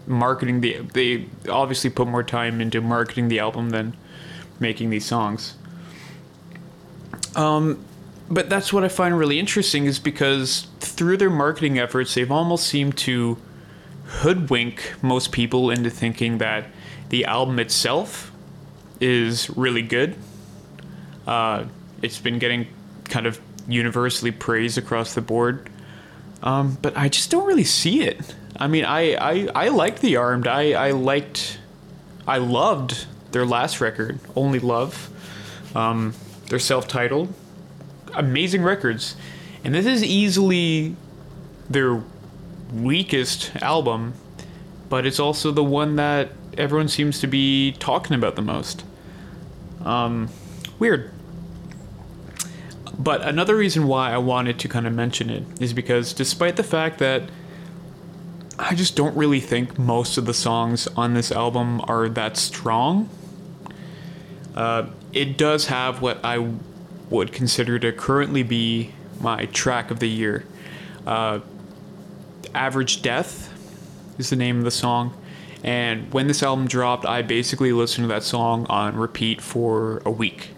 [0.06, 3.96] marketing the they obviously put more time into marketing the album than
[4.60, 5.56] making these songs.
[7.34, 7.84] Um,
[8.30, 12.66] but that's what I find really interesting is because through their marketing efforts, they've almost
[12.66, 13.38] seemed to
[14.06, 16.66] hoodwink most people into thinking that
[17.08, 18.32] the album itself
[19.00, 20.16] is really good.
[21.26, 21.64] Uh,
[22.02, 22.66] it's been getting
[23.04, 25.70] kind of universally praised across the board.
[26.42, 28.34] Um, but I just don't really see it.
[28.56, 30.46] I mean, I, I, I liked The Armed.
[30.46, 31.58] I, I liked,
[32.26, 35.10] I loved their last record, Only Love.
[35.74, 36.14] Um,
[36.48, 37.32] they're self titled.
[38.14, 39.16] amazing records,
[39.64, 40.96] and this is easily
[41.68, 42.02] their
[42.72, 44.14] weakest album,
[44.88, 48.84] but it's also the one that everyone seems to be talking about the most.
[49.84, 50.28] Um,
[50.78, 51.10] weird.
[52.98, 56.62] But another reason why I wanted to kind of mention it is because despite the
[56.62, 57.22] fact that
[58.58, 63.08] I just don't really think most of the songs on this album are that strong,
[64.54, 66.54] uh, it does have what I
[67.10, 70.44] would consider to currently be my track of the year.
[71.06, 71.40] Uh,
[72.54, 73.52] Average Death
[74.18, 75.16] is the name of the song.
[75.64, 80.10] And when this album dropped, I basically listened to that song on repeat for a
[80.10, 80.50] week.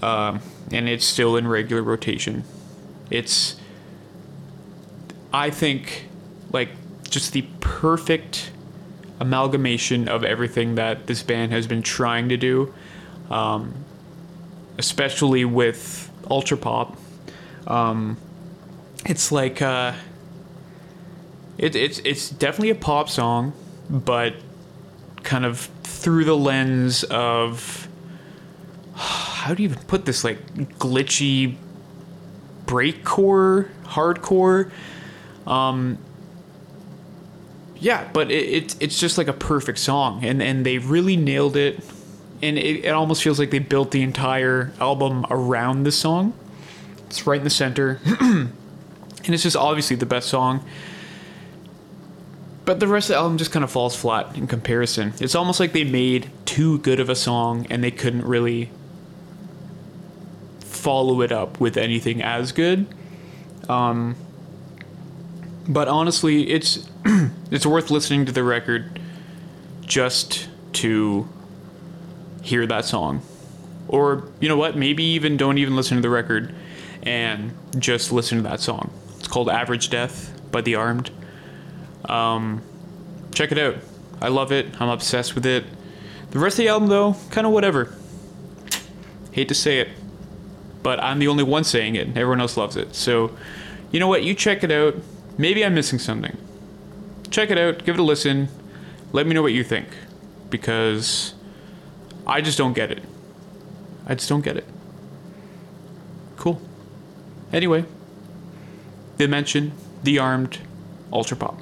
[0.00, 0.40] Um,
[0.72, 2.44] and it's still in regular rotation.
[3.10, 3.56] It's,
[5.32, 6.08] I think,
[6.50, 6.70] like,
[7.10, 8.50] just the perfect
[9.20, 12.74] amalgamation of everything that this band has been trying to do,
[13.30, 13.74] um,
[14.78, 16.96] especially with ULTRAPOP.
[17.66, 18.16] Um,
[19.04, 19.92] it's like, uh,
[21.58, 23.52] it, it's it's definitely a pop song,
[23.88, 24.34] but
[25.22, 27.86] kind of through the lens of
[29.42, 30.38] how do you even put this like
[30.78, 31.56] glitchy
[32.64, 34.70] breakcore, hardcore.
[35.48, 35.98] Um,
[37.76, 41.56] yeah, but it, it it's just like a perfect song, and and they really nailed
[41.56, 41.82] it.
[42.40, 46.34] And it, it almost feels like they built the entire album around the song.
[47.06, 48.52] It's right in the center, and
[49.24, 50.64] it's just obviously the best song
[52.64, 55.12] but the rest of the album just kind of falls flat in comparison.
[55.18, 58.70] It's almost like they made too good of a song and they couldn't really
[60.82, 62.86] follow it up with anything as good.
[63.68, 64.16] Um,
[65.68, 66.88] but honestly, it's
[67.52, 68.98] it's worth listening to the record
[69.82, 71.28] just to
[72.42, 73.22] hear that song.
[73.86, 76.52] Or, you know what, maybe even don't even listen to the record
[77.04, 78.92] and just listen to that song.
[79.18, 81.10] It's called Average Death by The Armed.
[82.06, 82.62] Um,
[83.32, 83.76] check it out.
[84.20, 84.80] I love it.
[84.80, 85.64] I'm obsessed with it.
[86.30, 87.94] The rest of the album, though, kind of whatever.
[89.32, 89.88] Hate to say it,
[90.82, 92.08] but I'm the only one saying it.
[92.08, 92.94] And everyone else loves it.
[92.94, 93.36] So,
[93.90, 94.24] you know what?
[94.24, 94.96] You check it out.
[95.38, 96.36] Maybe I'm missing something.
[97.30, 97.84] Check it out.
[97.84, 98.48] Give it a listen.
[99.12, 99.88] Let me know what you think.
[100.50, 101.34] Because
[102.26, 103.02] I just don't get it.
[104.06, 104.66] I just don't get it.
[106.36, 106.60] Cool.
[107.52, 107.84] Anyway,
[109.16, 110.58] Dimension, The Armed,
[111.12, 111.61] ULTRAPOP.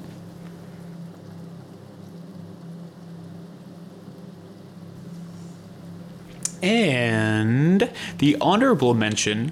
[6.61, 9.51] And the honorable mention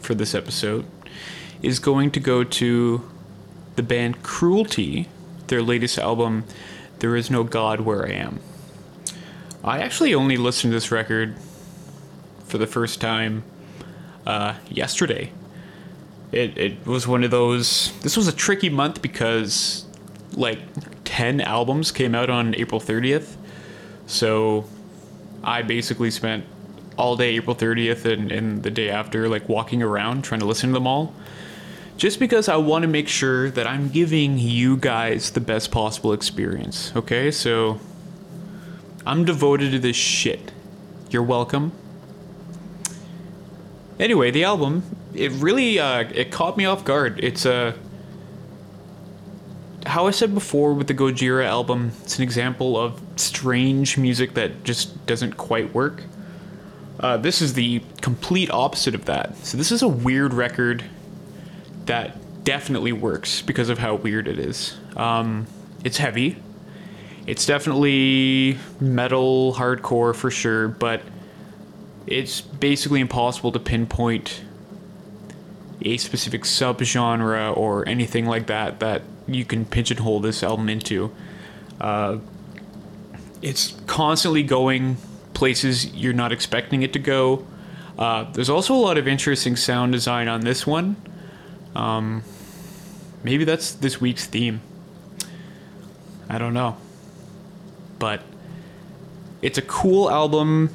[0.00, 0.86] for this episode
[1.62, 3.08] is going to go to
[3.76, 5.08] the band Cruelty,
[5.48, 6.44] their latest album,
[7.00, 8.40] There Is No God Where I Am.
[9.62, 11.36] I actually only listened to this record
[12.44, 13.42] for the first time
[14.26, 15.32] uh, yesterday.
[16.32, 17.92] It, it was one of those.
[18.00, 19.84] This was a tricky month because
[20.32, 20.60] like
[21.04, 23.36] 10 albums came out on April 30th.
[24.06, 24.66] So
[25.46, 26.44] I basically spent
[26.98, 30.70] all day April 30th and, and the day after, like walking around trying to listen
[30.70, 31.14] to them all.
[31.96, 36.12] Just because I want to make sure that I'm giving you guys the best possible
[36.12, 36.92] experience.
[36.96, 37.80] Okay, so
[39.06, 40.52] I'm devoted to this shit.
[41.10, 41.72] You're welcome.
[43.98, 44.82] Anyway, the album,
[45.14, 47.20] it really uh, it caught me off guard.
[47.22, 47.72] It's a uh,
[49.86, 54.64] how I said before with the Gojira album, it's an example of strange music that
[54.64, 56.02] just doesn't quite work.
[56.98, 59.36] Uh, this is the complete opposite of that.
[59.38, 60.84] So this is a weird record
[61.86, 64.76] that definitely works because of how weird it is.
[64.96, 65.46] Um,
[65.84, 66.36] it's heavy.
[67.26, 71.02] It's definitely metal, hardcore for sure, but
[72.06, 74.42] it's basically impossible to pinpoint
[75.86, 81.14] a specific subgenre or anything like that that you can pigeonhole this album into.
[81.80, 82.18] Uh,
[83.42, 84.96] it's constantly going
[85.34, 87.46] places you're not expecting it to go.
[87.98, 90.96] Uh, there's also a lot of interesting sound design on this one.
[91.74, 92.22] Um,
[93.22, 94.60] maybe that's this week's theme.
[96.28, 96.76] I don't know.
[97.98, 98.22] But
[99.42, 100.70] it's a cool album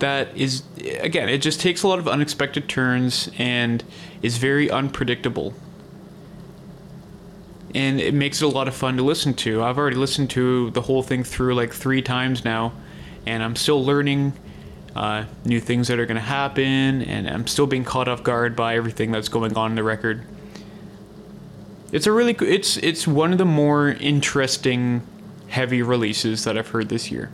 [0.00, 0.62] that is,
[1.00, 3.84] again, it just takes a lot of unexpected turns and
[4.22, 5.54] is very unpredictable
[7.74, 9.62] and it makes it a lot of fun to listen to.
[9.62, 12.72] I've already listened to the whole thing through like three times now,
[13.26, 14.32] and I'm still learning
[14.96, 18.56] uh, new things that are going to happen, and I'm still being caught off guard
[18.56, 20.24] by everything that's going on in the record.
[21.92, 25.06] It's a really it's it's one of the more interesting
[25.48, 27.30] heavy releases that I've heard this year.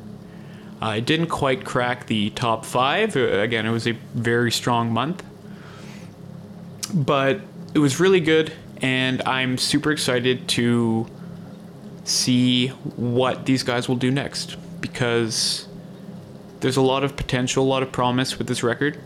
[0.81, 3.17] Uh, it didn't quite crack the top five.
[3.17, 5.23] Uh, again, it was a very strong month,
[6.87, 7.41] but
[7.75, 11.07] it was really good, and I'm super excited to
[12.05, 15.67] see what these guys will do next because
[16.61, 18.99] there's a lot of potential, a lot of promise with this record.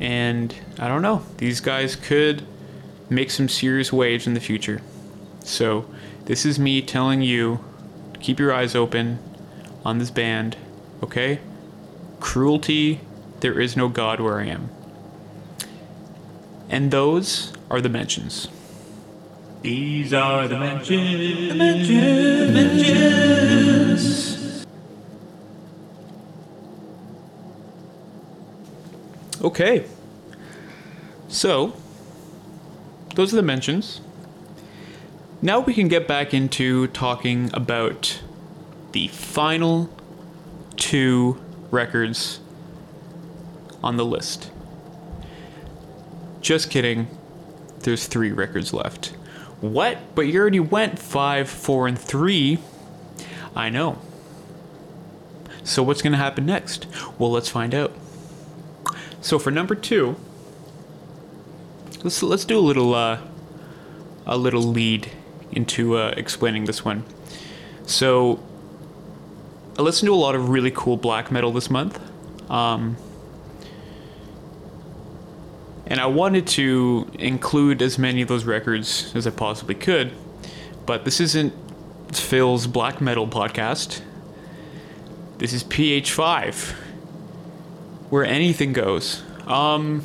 [0.00, 2.46] And I don't know, these guys could
[3.10, 4.80] make some serious waves in the future.
[5.44, 5.86] So,
[6.24, 7.62] this is me telling you
[8.20, 9.18] keep your eyes open
[9.84, 10.56] on this band,
[11.02, 11.40] okay?
[12.20, 13.00] Cruelty,
[13.40, 14.70] there is no God where I am.
[16.70, 18.48] And those are the mentions.
[19.62, 21.48] These are the mentions.
[21.48, 21.54] The
[22.52, 24.30] mentions.
[29.42, 29.84] Okay.
[31.28, 31.74] So,
[33.16, 34.00] those are the mentions.
[35.42, 38.22] Now we can get back into talking about
[38.92, 39.90] the final
[40.76, 41.40] two
[41.70, 42.40] records
[43.82, 44.50] on the list.
[46.40, 47.08] Just kidding.
[47.80, 49.08] There's three records left.
[49.60, 49.98] What?
[50.14, 52.58] But you already went five, four, and three.
[53.54, 53.98] I know.
[55.64, 56.86] So what's going to happen next?
[57.18, 57.92] Well, let's find out.
[59.20, 60.16] So for number two,
[62.02, 63.20] let's let's do a little uh,
[64.26, 65.10] a little lead
[65.52, 67.04] into uh, explaining this one.
[67.84, 68.42] So
[69.78, 72.00] I listened to a lot of really cool black metal this month,
[72.50, 72.96] um,
[75.90, 80.12] and I wanted to include as many of those records as I possibly could.
[80.86, 81.52] But this isn't
[82.12, 84.00] Phil's black metal podcast.
[85.38, 86.74] This is PH5
[88.08, 89.22] where anything goes.
[89.46, 90.04] Um,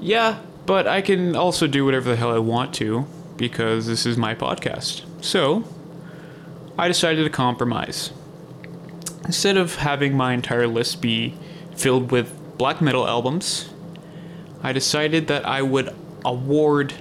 [0.00, 3.06] yeah, but I can also do whatever the hell I want to
[3.36, 5.02] because this is my podcast.
[5.22, 5.64] So,
[6.76, 8.12] I decided to compromise.
[9.24, 11.34] Instead of having my entire list be
[11.76, 13.68] filled with black metal albums,
[14.62, 15.94] I decided that I would
[16.24, 16.94] award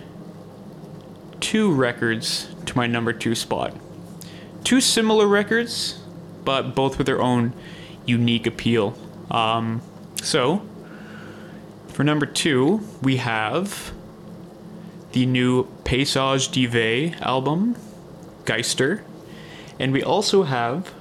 [1.39, 3.76] two records to my number two spot.
[4.64, 5.99] Two similar records,
[6.43, 7.53] but both with their own
[8.06, 8.97] unique appeal.
[9.30, 9.82] Um,
[10.22, 10.62] so,
[11.88, 13.93] for number two, we have
[15.12, 17.76] the new Paysage D'hiver album,
[18.45, 19.03] Geister,
[19.80, 20.93] and we also have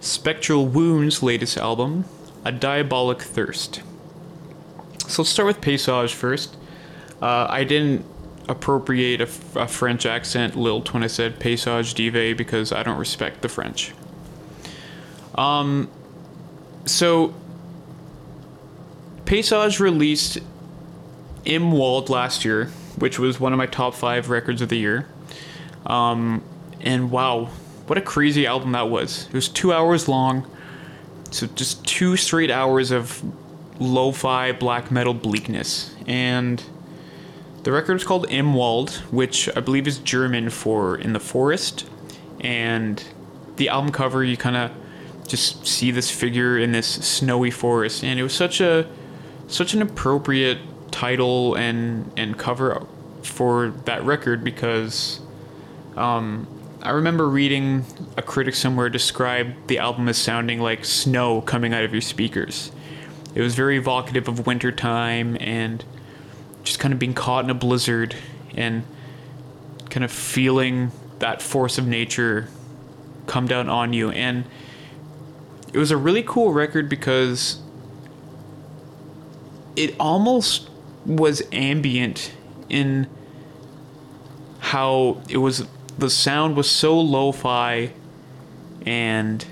[0.00, 2.04] Spectral Wounds' latest album,
[2.44, 3.82] A Diabolic Thirst.
[5.10, 6.56] So let's start with Paysage first.
[7.20, 8.04] Uh, I didn't
[8.48, 13.48] appropriate a, French accent lilt when I said Paysage D'hiver because I don't respect the
[13.48, 13.92] French.
[15.34, 15.90] Um,
[16.86, 17.34] so,
[19.24, 20.38] Paysage released
[21.44, 25.08] Im Wald last year, which was one of my top five records of the year.
[25.86, 26.44] Um,
[26.80, 27.46] and wow,
[27.88, 29.26] what a crazy album that was!
[29.26, 30.48] It was two hours long,
[31.32, 33.24] so just two straight hours of
[33.80, 35.94] lo-fi black metal bleakness.
[36.06, 36.62] And
[37.64, 41.88] the record is called Im Wald, which I believe is German for "in the forest."
[42.40, 43.02] And
[43.56, 44.70] the album cover, you kind of
[45.26, 48.86] just see this figure in this snowy forest, and it was such a
[49.48, 50.58] such an appropriate
[50.90, 52.86] title and and cover
[53.22, 55.20] for that record because
[55.96, 56.46] um,
[56.82, 57.84] I remember reading
[58.16, 62.72] a critic somewhere describe the album as sounding like snow coming out of your speakers.
[63.34, 65.84] It was very evocative of wintertime and
[66.64, 68.16] just kind of being caught in a blizzard
[68.56, 68.82] and
[69.88, 72.48] kind of feeling that force of nature
[73.26, 74.10] come down on you.
[74.10, 74.44] And
[75.72, 77.60] it was a really cool record because
[79.76, 80.68] it almost
[81.06, 82.32] was ambient
[82.68, 83.08] in
[84.58, 85.66] how it was
[85.98, 87.92] the sound was so lo-fi
[88.86, 89.44] and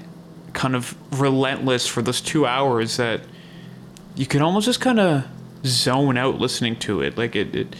[0.53, 3.20] kind of relentless for those two hours that
[4.18, 5.24] you could almost just kind of
[5.64, 7.76] zone out listening to it like it it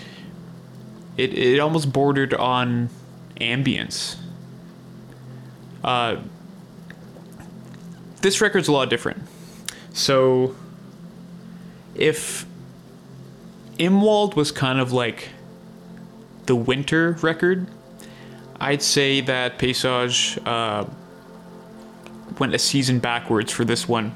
[1.17, 2.89] it, it almost bordered on
[3.41, 4.17] ambience
[5.85, 6.17] uh
[8.21, 9.23] this record's a lot different.
[9.93, 10.55] So,
[11.95, 12.47] if
[13.79, 15.29] Im Wald was kind of like
[16.47, 17.67] the winter record,
[18.61, 20.85] I'd say that Paysage uh,
[22.39, 24.13] went a season backwards for this one.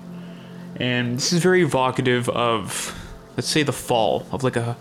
[0.76, 2.98] And this is very evocative of,
[3.36, 4.76] let's say, the fall of like a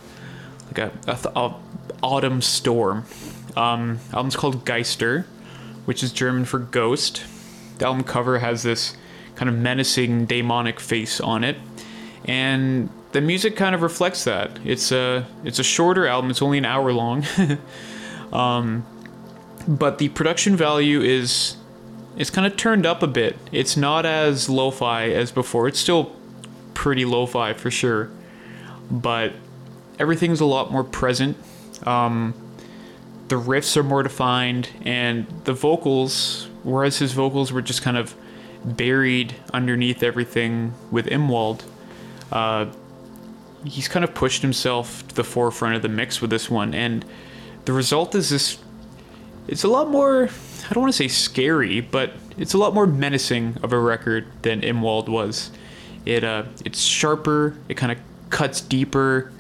[0.68, 1.56] like a, a, a
[2.02, 3.06] autumn storm.
[3.58, 5.26] Um, album's called Geister,
[5.86, 7.24] which is German for ghost.
[7.78, 8.96] The album cover has this
[9.36, 11.58] kind of menacing demonic face on it
[12.26, 16.58] and the music kind of reflects that it's a it's a shorter album it's only
[16.58, 17.26] an hour long
[18.34, 18.86] um,
[19.68, 21.58] but the production value is
[22.18, 26.16] it's kind of turned up a bit it's not as lo-fi as before it's still
[26.74, 28.10] pretty lo-fi for sure
[28.92, 29.34] but
[30.02, 31.38] everything's a lot more present.
[31.86, 32.34] Um,
[33.28, 38.14] the riffs are more defined, and the vocals, whereas his vocals were just kind of
[38.66, 41.64] buried underneath everything with Im Wald,
[42.32, 42.66] uh,
[43.64, 47.06] he's kind of pushed himself to the forefront of the mix with this one, and
[47.66, 48.58] the result is this.
[49.48, 50.30] It's a lot more.
[50.72, 54.26] I don't want to say scary, but it's a lot more menacing of a record
[54.42, 55.52] than Im Wald was.
[56.06, 57.58] It uh, it's sharper.
[57.68, 57.98] It kind of
[58.30, 59.34] cuts deeper,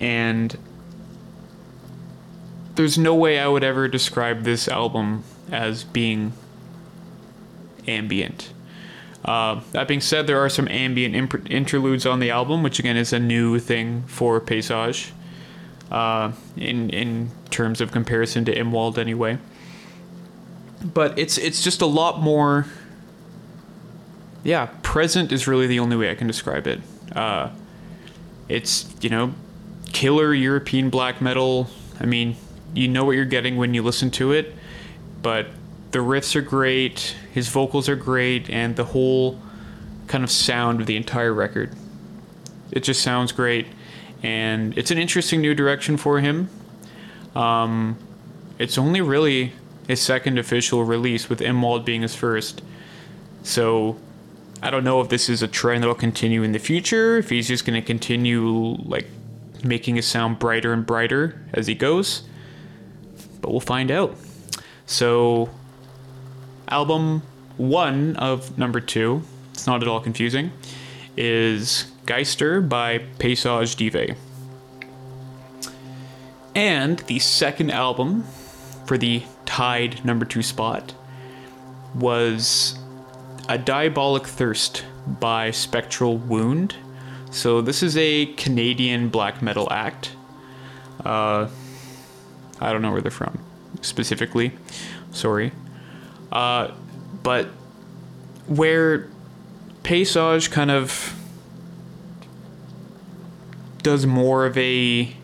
[0.00, 0.58] and
[2.74, 6.32] there's no way I would ever describe this album as being
[7.86, 8.52] ambient.
[9.24, 12.96] Uh, that being said, there are some ambient imp- interludes on the album, which again
[12.96, 15.12] is a new thing for Paysage,
[15.92, 19.38] uh, in in terms of comparison to Im Wald anyway.
[20.82, 22.66] But it's it's just a lot more.
[24.44, 26.80] Yeah, present is really the only way I can describe it.
[27.14, 27.50] Uh,
[28.48, 29.34] it's you know,
[29.92, 31.68] killer European black metal.
[32.00, 32.36] I mean,
[32.74, 34.54] you know what you're getting when you listen to it,
[35.22, 35.48] but
[35.90, 39.40] the riffs are great, his vocals are great, and the whole
[40.06, 41.74] kind of sound of the entire record.
[42.70, 43.66] It just sounds great,
[44.22, 46.50] and it's an interesting new direction for him.
[47.34, 47.96] Um,
[48.58, 49.52] it's only really
[49.88, 52.62] his second official release, with Im Wald being his first.
[53.42, 53.96] So
[54.62, 57.30] I don't know if this is a trend that will continue in the future, if
[57.30, 59.06] he's just going to continue like
[59.64, 62.22] making his sound brighter and brighter as he goes.
[63.40, 64.16] But we'll find out.
[64.86, 65.50] So
[66.68, 67.22] album
[67.56, 69.22] one of number two,
[69.52, 70.52] it's not at all confusing,
[71.16, 74.16] is Geister by Paysage D'hiver.
[76.54, 78.24] And the second album
[78.86, 80.92] for the tied number two spot
[81.94, 82.78] was
[83.48, 86.76] A Diabolic Thirst by Spectral Wound.
[87.30, 90.12] So this is a Canadian black metal act.
[91.02, 91.48] Uh,
[92.60, 93.40] I don't know where they're from
[93.80, 94.52] specifically.
[95.12, 95.52] Sorry.
[96.30, 96.72] Uh,
[97.22, 97.46] but
[98.48, 99.08] where
[99.82, 101.14] Paysage kind of
[103.82, 105.16] does more of a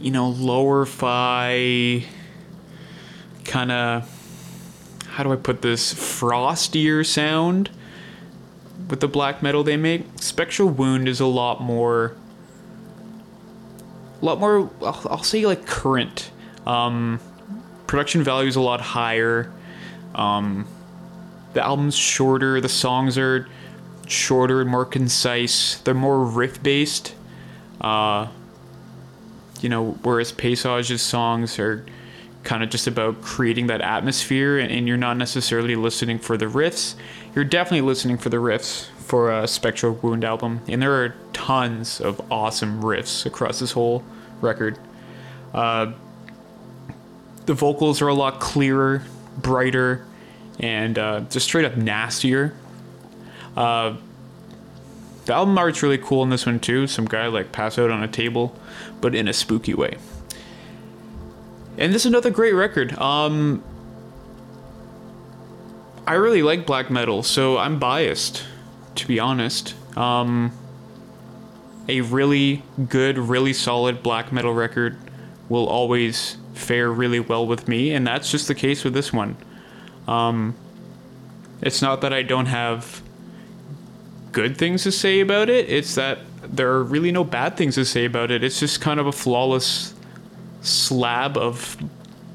[0.00, 2.04] you know lower fi
[3.50, 4.08] kind of
[5.08, 7.68] how do I put this frostier sound
[8.88, 10.04] with the black metal they make.
[10.20, 12.14] Spectral Wound is a lot more
[14.22, 16.30] a lot more I'll, I'll say like current.
[16.64, 17.18] Um,
[17.88, 19.52] production value is a lot higher.
[20.14, 20.68] Um,
[21.52, 22.60] the album's shorter.
[22.60, 23.48] The songs are
[24.06, 25.80] shorter and more concise.
[25.80, 27.16] They're more riff based.
[27.80, 28.28] Uh,
[29.60, 31.84] you know, whereas Paysage's songs are
[32.42, 36.46] kind of just about creating that atmosphere, and, and, you're not necessarily listening for the
[36.46, 36.94] riffs.
[37.34, 42.00] You're definitely listening for the riffs for a Spectral Wound album, and there are tons
[42.00, 44.02] of awesome riffs across this whole
[44.40, 44.78] record.
[45.52, 45.92] Uh,
[47.46, 49.02] the vocals are a lot clearer,
[49.36, 50.06] brighter,
[50.58, 52.54] and uh, just straight up nastier.
[53.56, 53.96] Uh,
[55.26, 56.86] the album art's really cool in this one too.
[56.86, 58.56] Some guy like pass out on a table,
[59.00, 59.96] but in a spooky way.
[61.80, 62.92] And this is another great record.
[62.98, 63.64] Um,
[66.06, 68.44] I really like black metal, so I'm biased,
[68.96, 69.74] to be honest.
[69.96, 70.52] Um,
[71.88, 74.98] a really good, really solid black metal record
[75.48, 79.38] will always fare really well with me, and that's just the case with this one.
[80.06, 80.54] Um,
[81.62, 83.02] it's not that I don't have
[84.32, 87.86] good things to say about it, it's that there are really no bad things to
[87.86, 88.44] say about it.
[88.44, 89.94] It's just kind of a flawless
[90.60, 91.76] slab of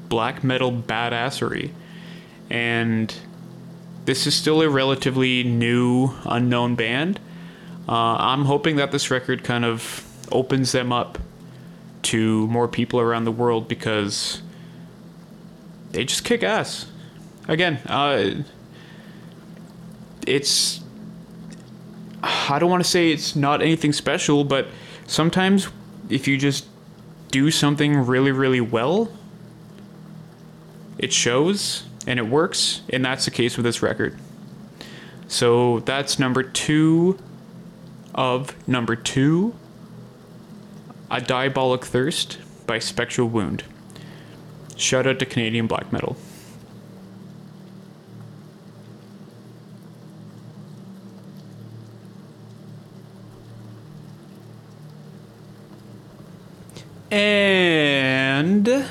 [0.08, 1.70] black metal badassery.
[2.50, 3.14] And
[4.04, 7.20] this is still a relatively new, unknown band.
[7.88, 11.18] Uh, I'm hoping that this record kind of opens them up
[12.02, 14.42] to more people around the world because
[15.90, 16.86] they just kick ass.
[17.48, 18.42] Again, uh,
[20.26, 20.80] it's.
[22.22, 24.66] I don't want to say it's not anything special, but
[25.06, 25.68] sometimes
[26.08, 26.66] if you just
[27.30, 29.10] do something really, really well,
[30.98, 34.18] it shows and it works, and that's the case with this record.
[35.28, 37.18] So that's number two
[38.14, 39.54] of number two
[41.10, 43.64] A Diabolic Thirst by Spectral Wound.
[44.76, 46.16] Shout out to Canadian black metal.
[57.10, 58.86] And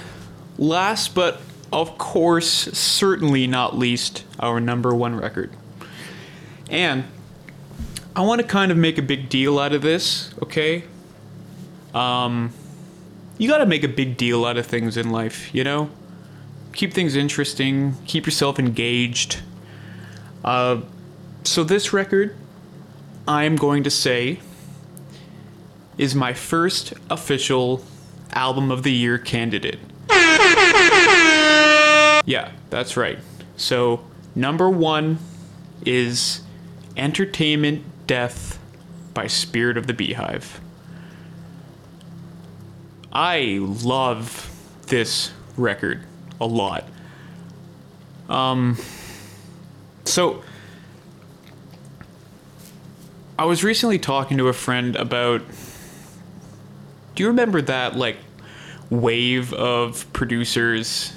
[0.57, 1.41] last but
[1.75, 5.51] of course, certainly not least, our number one record.
[6.69, 7.03] And
[8.15, 10.85] I want to kind of make a big deal out of this, okay?
[11.93, 12.53] Um,
[13.37, 15.89] you got to make a big deal out of things in life, you know?
[16.71, 19.41] Keep things interesting, keep yourself engaged.
[20.45, 20.81] Uh,
[21.43, 22.35] so, this record,
[23.27, 24.39] I'm going to say,
[25.97, 27.83] is my first official
[28.35, 29.79] album of the year candidate.
[32.25, 33.19] Yeah, that's right.
[33.55, 35.19] So, number one
[35.85, 36.41] is
[36.97, 38.59] Entertainment Death
[39.13, 40.59] by Spirit of the Beehive.
[43.13, 44.51] I love
[44.87, 46.01] this record
[46.41, 46.85] a lot.
[48.27, 48.77] Um,
[50.03, 50.43] so,
[53.37, 55.41] I was recently talking to a friend about.
[57.13, 58.17] Do you remember that, like,
[58.89, 61.13] wave of producers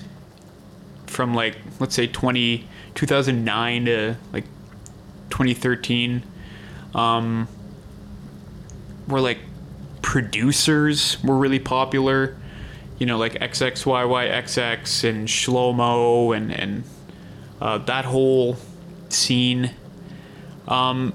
[1.06, 4.44] from, like, let's say 20, 2009 to, like,
[5.30, 6.22] 2013?
[6.94, 7.48] Um,
[9.06, 9.38] where, like,
[10.08, 12.34] producers were really popular.
[12.98, 16.84] You know, like XXYYXX and Shlohmo and, and
[17.60, 18.56] uh, that whole
[19.10, 19.72] scene.
[20.66, 21.12] Um,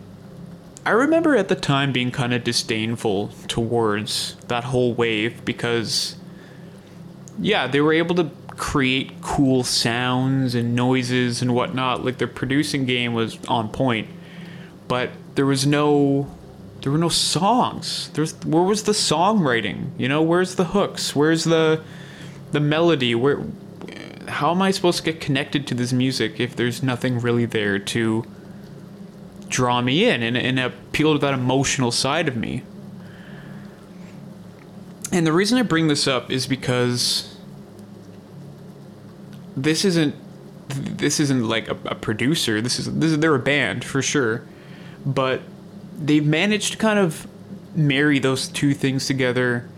[0.86, 6.16] I remember at the time being kind of disdainful towards that whole wave because,
[7.40, 12.06] yeah, they were able to create cool sounds and noises and whatnot.
[12.06, 14.08] Like their producing game was on point,
[14.88, 16.30] but there was no,
[16.82, 18.10] there were no songs.
[18.14, 19.92] There's where was the songwriting?
[19.98, 21.16] You know, where's the hooks?
[21.16, 21.84] Where's the,
[22.52, 23.16] the melody?
[23.16, 23.44] Where,
[24.28, 27.80] how am I supposed to get connected to this music if there's nothing really there
[27.80, 28.26] to
[29.54, 32.64] draw me in and, and appeal to that emotional side of me.
[35.14, 37.38] And the reason I bring this up is because
[39.56, 40.16] this isn't
[40.70, 42.62] this isn't like a, a producer.
[42.62, 44.44] This is this is they're a band for sure,
[45.06, 45.42] but
[46.00, 47.28] they've managed to kind of
[47.76, 49.70] marry those two things together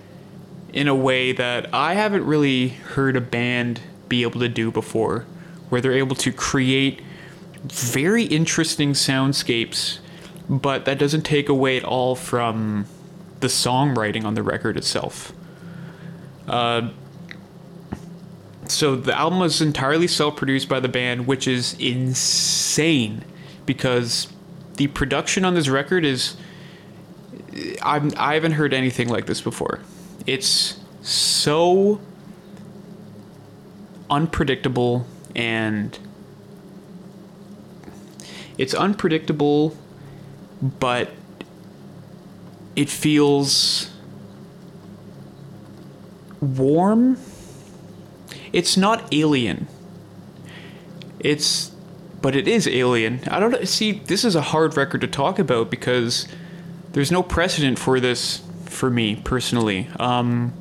[0.71, 5.25] in a way that I haven't really heard a band be able to do before,
[5.67, 7.01] where they're able to create
[7.65, 9.99] very interesting soundscapes,
[10.49, 12.85] but that doesn't take away at all from
[13.45, 15.31] the songwriting on the record itself.
[16.47, 16.89] Uh,
[18.67, 23.23] so the album was entirely self-produced by the band, which is insane
[23.67, 24.27] because
[24.77, 26.37] the production on this record is
[27.83, 29.79] I'm, I haven't heard anything like this before.
[30.25, 32.01] It's so
[34.09, 35.99] unpredictable and
[38.57, 39.77] it's unpredictable,
[40.79, 41.11] but
[42.75, 43.89] it feels
[46.41, 47.17] warm.
[48.51, 49.67] It's not alien.
[51.19, 51.71] It's
[52.21, 53.21] but it is alien.
[53.29, 56.27] I don't see this is a hard record to talk about because
[56.93, 59.87] there's no precedent for this for me personally.
[59.99, 60.53] Um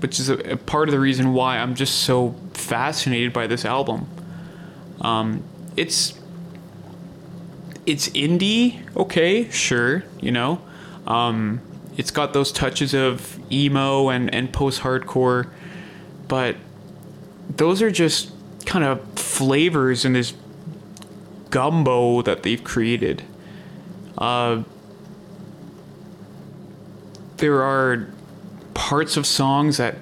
[0.00, 3.64] which is a, a part of the reason why I'm just so fascinated by this
[3.64, 4.08] album.
[5.00, 5.42] Um
[5.76, 6.18] it's
[7.86, 10.60] it's indie, okay, sure, you know.
[11.06, 11.60] Um,
[11.96, 15.48] it's got those touches of emo and, and post hardcore,
[16.28, 16.56] but
[17.48, 18.32] those are just
[18.66, 20.34] kind of flavors in this
[21.50, 23.22] gumbo that they've created.
[24.18, 24.62] Uh,
[27.36, 28.08] there are
[28.72, 29.96] parts of songs that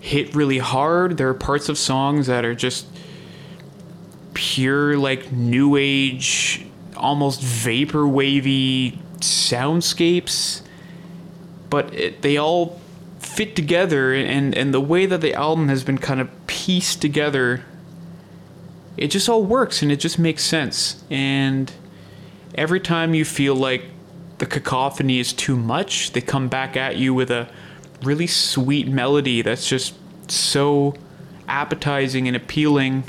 [0.00, 1.16] hit really hard.
[1.16, 2.86] There are parts of songs that are just
[4.34, 6.66] pure, like, new age
[6.96, 10.62] almost vapor wavy soundscapes,
[11.70, 12.80] but it, they all
[13.18, 17.64] fit together, and, and the way that the album has been kind of pieced together,
[18.96, 21.04] it just all works and it just makes sense.
[21.10, 21.70] And
[22.54, 23.84] every time you feel like
[24.38, 27.48] the cacophony is too much, they come back at you with a
[28.02, 29.94] really sweet melody that's just
[30.30, 30.94] so
[31.48, 33.04] appetizing and appealing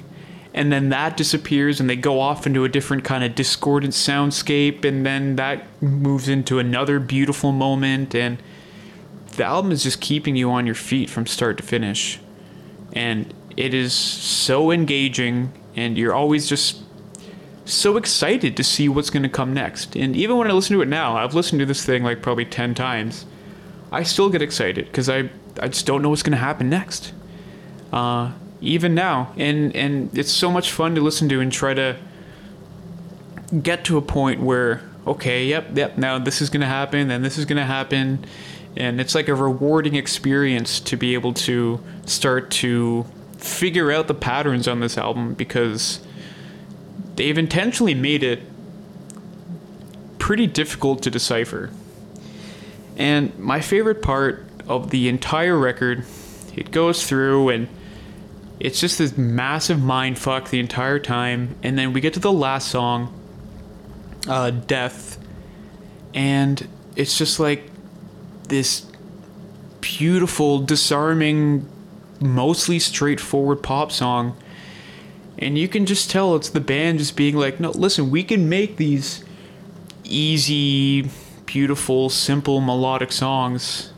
[0.57, 4.83] and then that disappears and they go off into a different kind of discordant soundscape
[4.83, 8.41] and then that moves into another beautiful moment and
[9.35, 12.19] the album is just keeping you on your feet from start to finish.
[12.93, 16.81] And it is so engaging and you're always just
[17.65, 19.95] so excited to see what's going to come next.
[19.95, 22.45] And even when i listen to it now i've listened to this thing like probably
[22.45, 23.25] 10 times
[23.91, 25.29] i still get excited because I,
[25.61, 27.13] I just don't know what's going to happen next.
[27.93, 31.95] Uh, even now and and it's so much fun to listen to and try to
[33.61, 37.23] get to a point where okay yep yep now this is going to happen and
[37.23, 38.25] this is going to happen
[38.75, 43.05] and it's like a rewarding experience to be able to start to
[43.37, 45.99] figure out the patterns on this album because
[47.15, 48.43] they've intentionally made it
[50.19, 51.71] pretty difficult to decipher.
[52.97, 56.05] And my favorite part of the entire record,
[56.55, 57.67] it goes through and
[58.59, 61.55] it's just this massive mind fuck the entire time.
[61.63, 63.13] And then we get to the last song,
[64.27, 65.17] uh, Death,
[66.13, 67.69] and it's just like
[68.49, 68.85] this
[69.81, 71.67] beautiful, disarming,
[72.19, 74.35] mostly straightforward pop song.
[75.37, 78.49] And you can just tell it's the band just being like, no, listen, we can
[78.49, 79.23] make these
[80.03, 81.09] easy,
[81.45, 83.93] beautiful, simple melodic songs.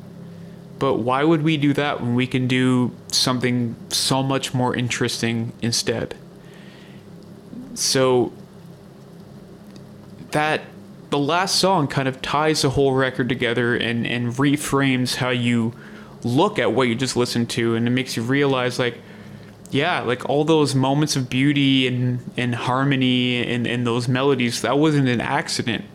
[0.79, 5.51] But why would we do that when we can do something so much more interesting
[5.61, 6.15] instead?
[7.73, 8.31] So
[10.31, 10.61] that
[11.09, 15.73] the last song kind of ties the whole record together and, and reframes how you
[16.23, 18.97] look at what you just listened to and it makes you realize like
[19.71, 24.77] yeah like all those moments of beauty and, and harmony and, and those melodies that
[24.77, 25.85] wasn't an accident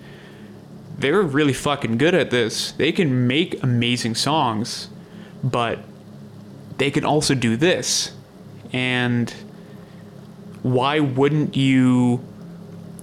[0.98, 4.88] they were really fucking good at this they can make amazing songs
[5.42, 5.80] but
[6.78, 8.12] they can also do this
[8.72, 9.34] and
[10.62, 12.24] why wouldn't you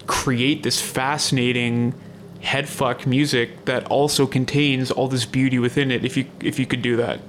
[0.08, 1.94] create this fascinating
[2.42, 6.82] headfuck music that also contains all this beauty within it if you if you could
[6.82, 7.20] do that.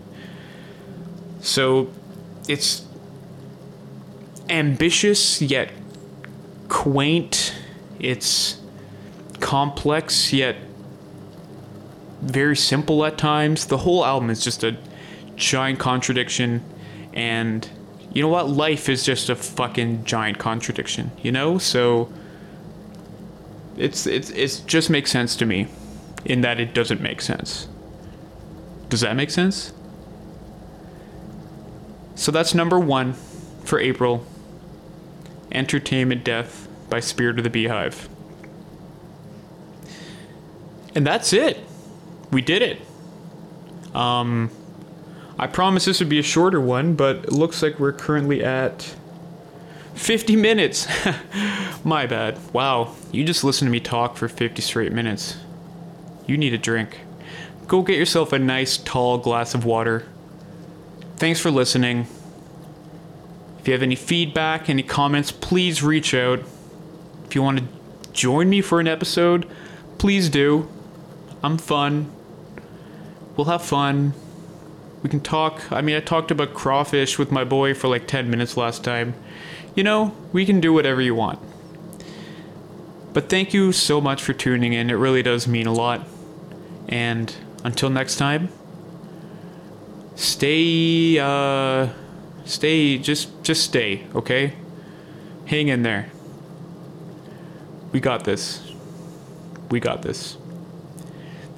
[1.41, 1.91] So
[2.49, 2.85] it's
[4.49, 5.71] ambitious yet
[6.69, 7.55] quaint.
[7.99, 8.59] It's
[9.43, 10.57] complex yet
[12.23, 13.67] very simple at times.
[13.67, 14.79] The whole album is just a
[15.37, 16.63] giant contradiction
[17.13, 17.69] and
[18.13, 18.49] you know what?
[18.49, 21.59] Life is just a fucking giant contradiction, you know?
[21.59, 22.11] So
[23.77, 25.67] it's it's it's just makes sense to me
[26.25, 27.69] in that it doesn't make sense.
[28.89, 29.73] Does that make sense?
[32.15, 33.15] So that's number 1
[33.65, 34.25] for April.
[35.51, 38.09] Entertainment Death by Spirit of the Beehive.
[40.95, 41.59] And that's it.
[42.31, 42.81] We did it.
[43.95, 44.51] Um
[45.39, 48.95] I promised this would be a shorter one, but it looks like we're currently at
[49.95, 50.87] 50 minutes.
[51.85, 52.39] My bad.
[52.53, 55.39] Wow, you just listened to me talk for 50 straight minutes.
[56.27, 57.01] You need a drink.
[57.67, 60.07] Go get yourself a nice tall glass of water.
[61.17, 62.07] Thanks for listening.
[63.59, 66.41] If you have any feedback, any comments, please reach out.
[67.27, 67.65] If you want to
[68.13, 69.49] join me for an episode,
[69.99, 70.69] please do.
[71.43, 72.13] I'm fun.
[73.37, 74.15] We'll have fun.
[75.03, 75.73] We can talk.
[75.73, 79.15] I mean, I talked about crawfish with my boy for like 10 minutes last time.
[79.75, 81.41] You know, we can do whatever you want.
[83.13, 84.91] But thank you so much for tuning in.
[84.91, 86.07] It really does mean a lot.
[86.89, 87.35] And
[87.65, 88.49] until next time,
[90.15, 91.89] stay uh
[92.45, 94.55] stay just just stay, okay?
[95.47, 96.11] Hang in there.
[97.93, 98.73] We got this.
[99.71, 100.37] We got this.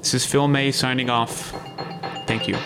[0.04, 1.52] This is Phil May signing off.
[2.26, 2.58] Thank you.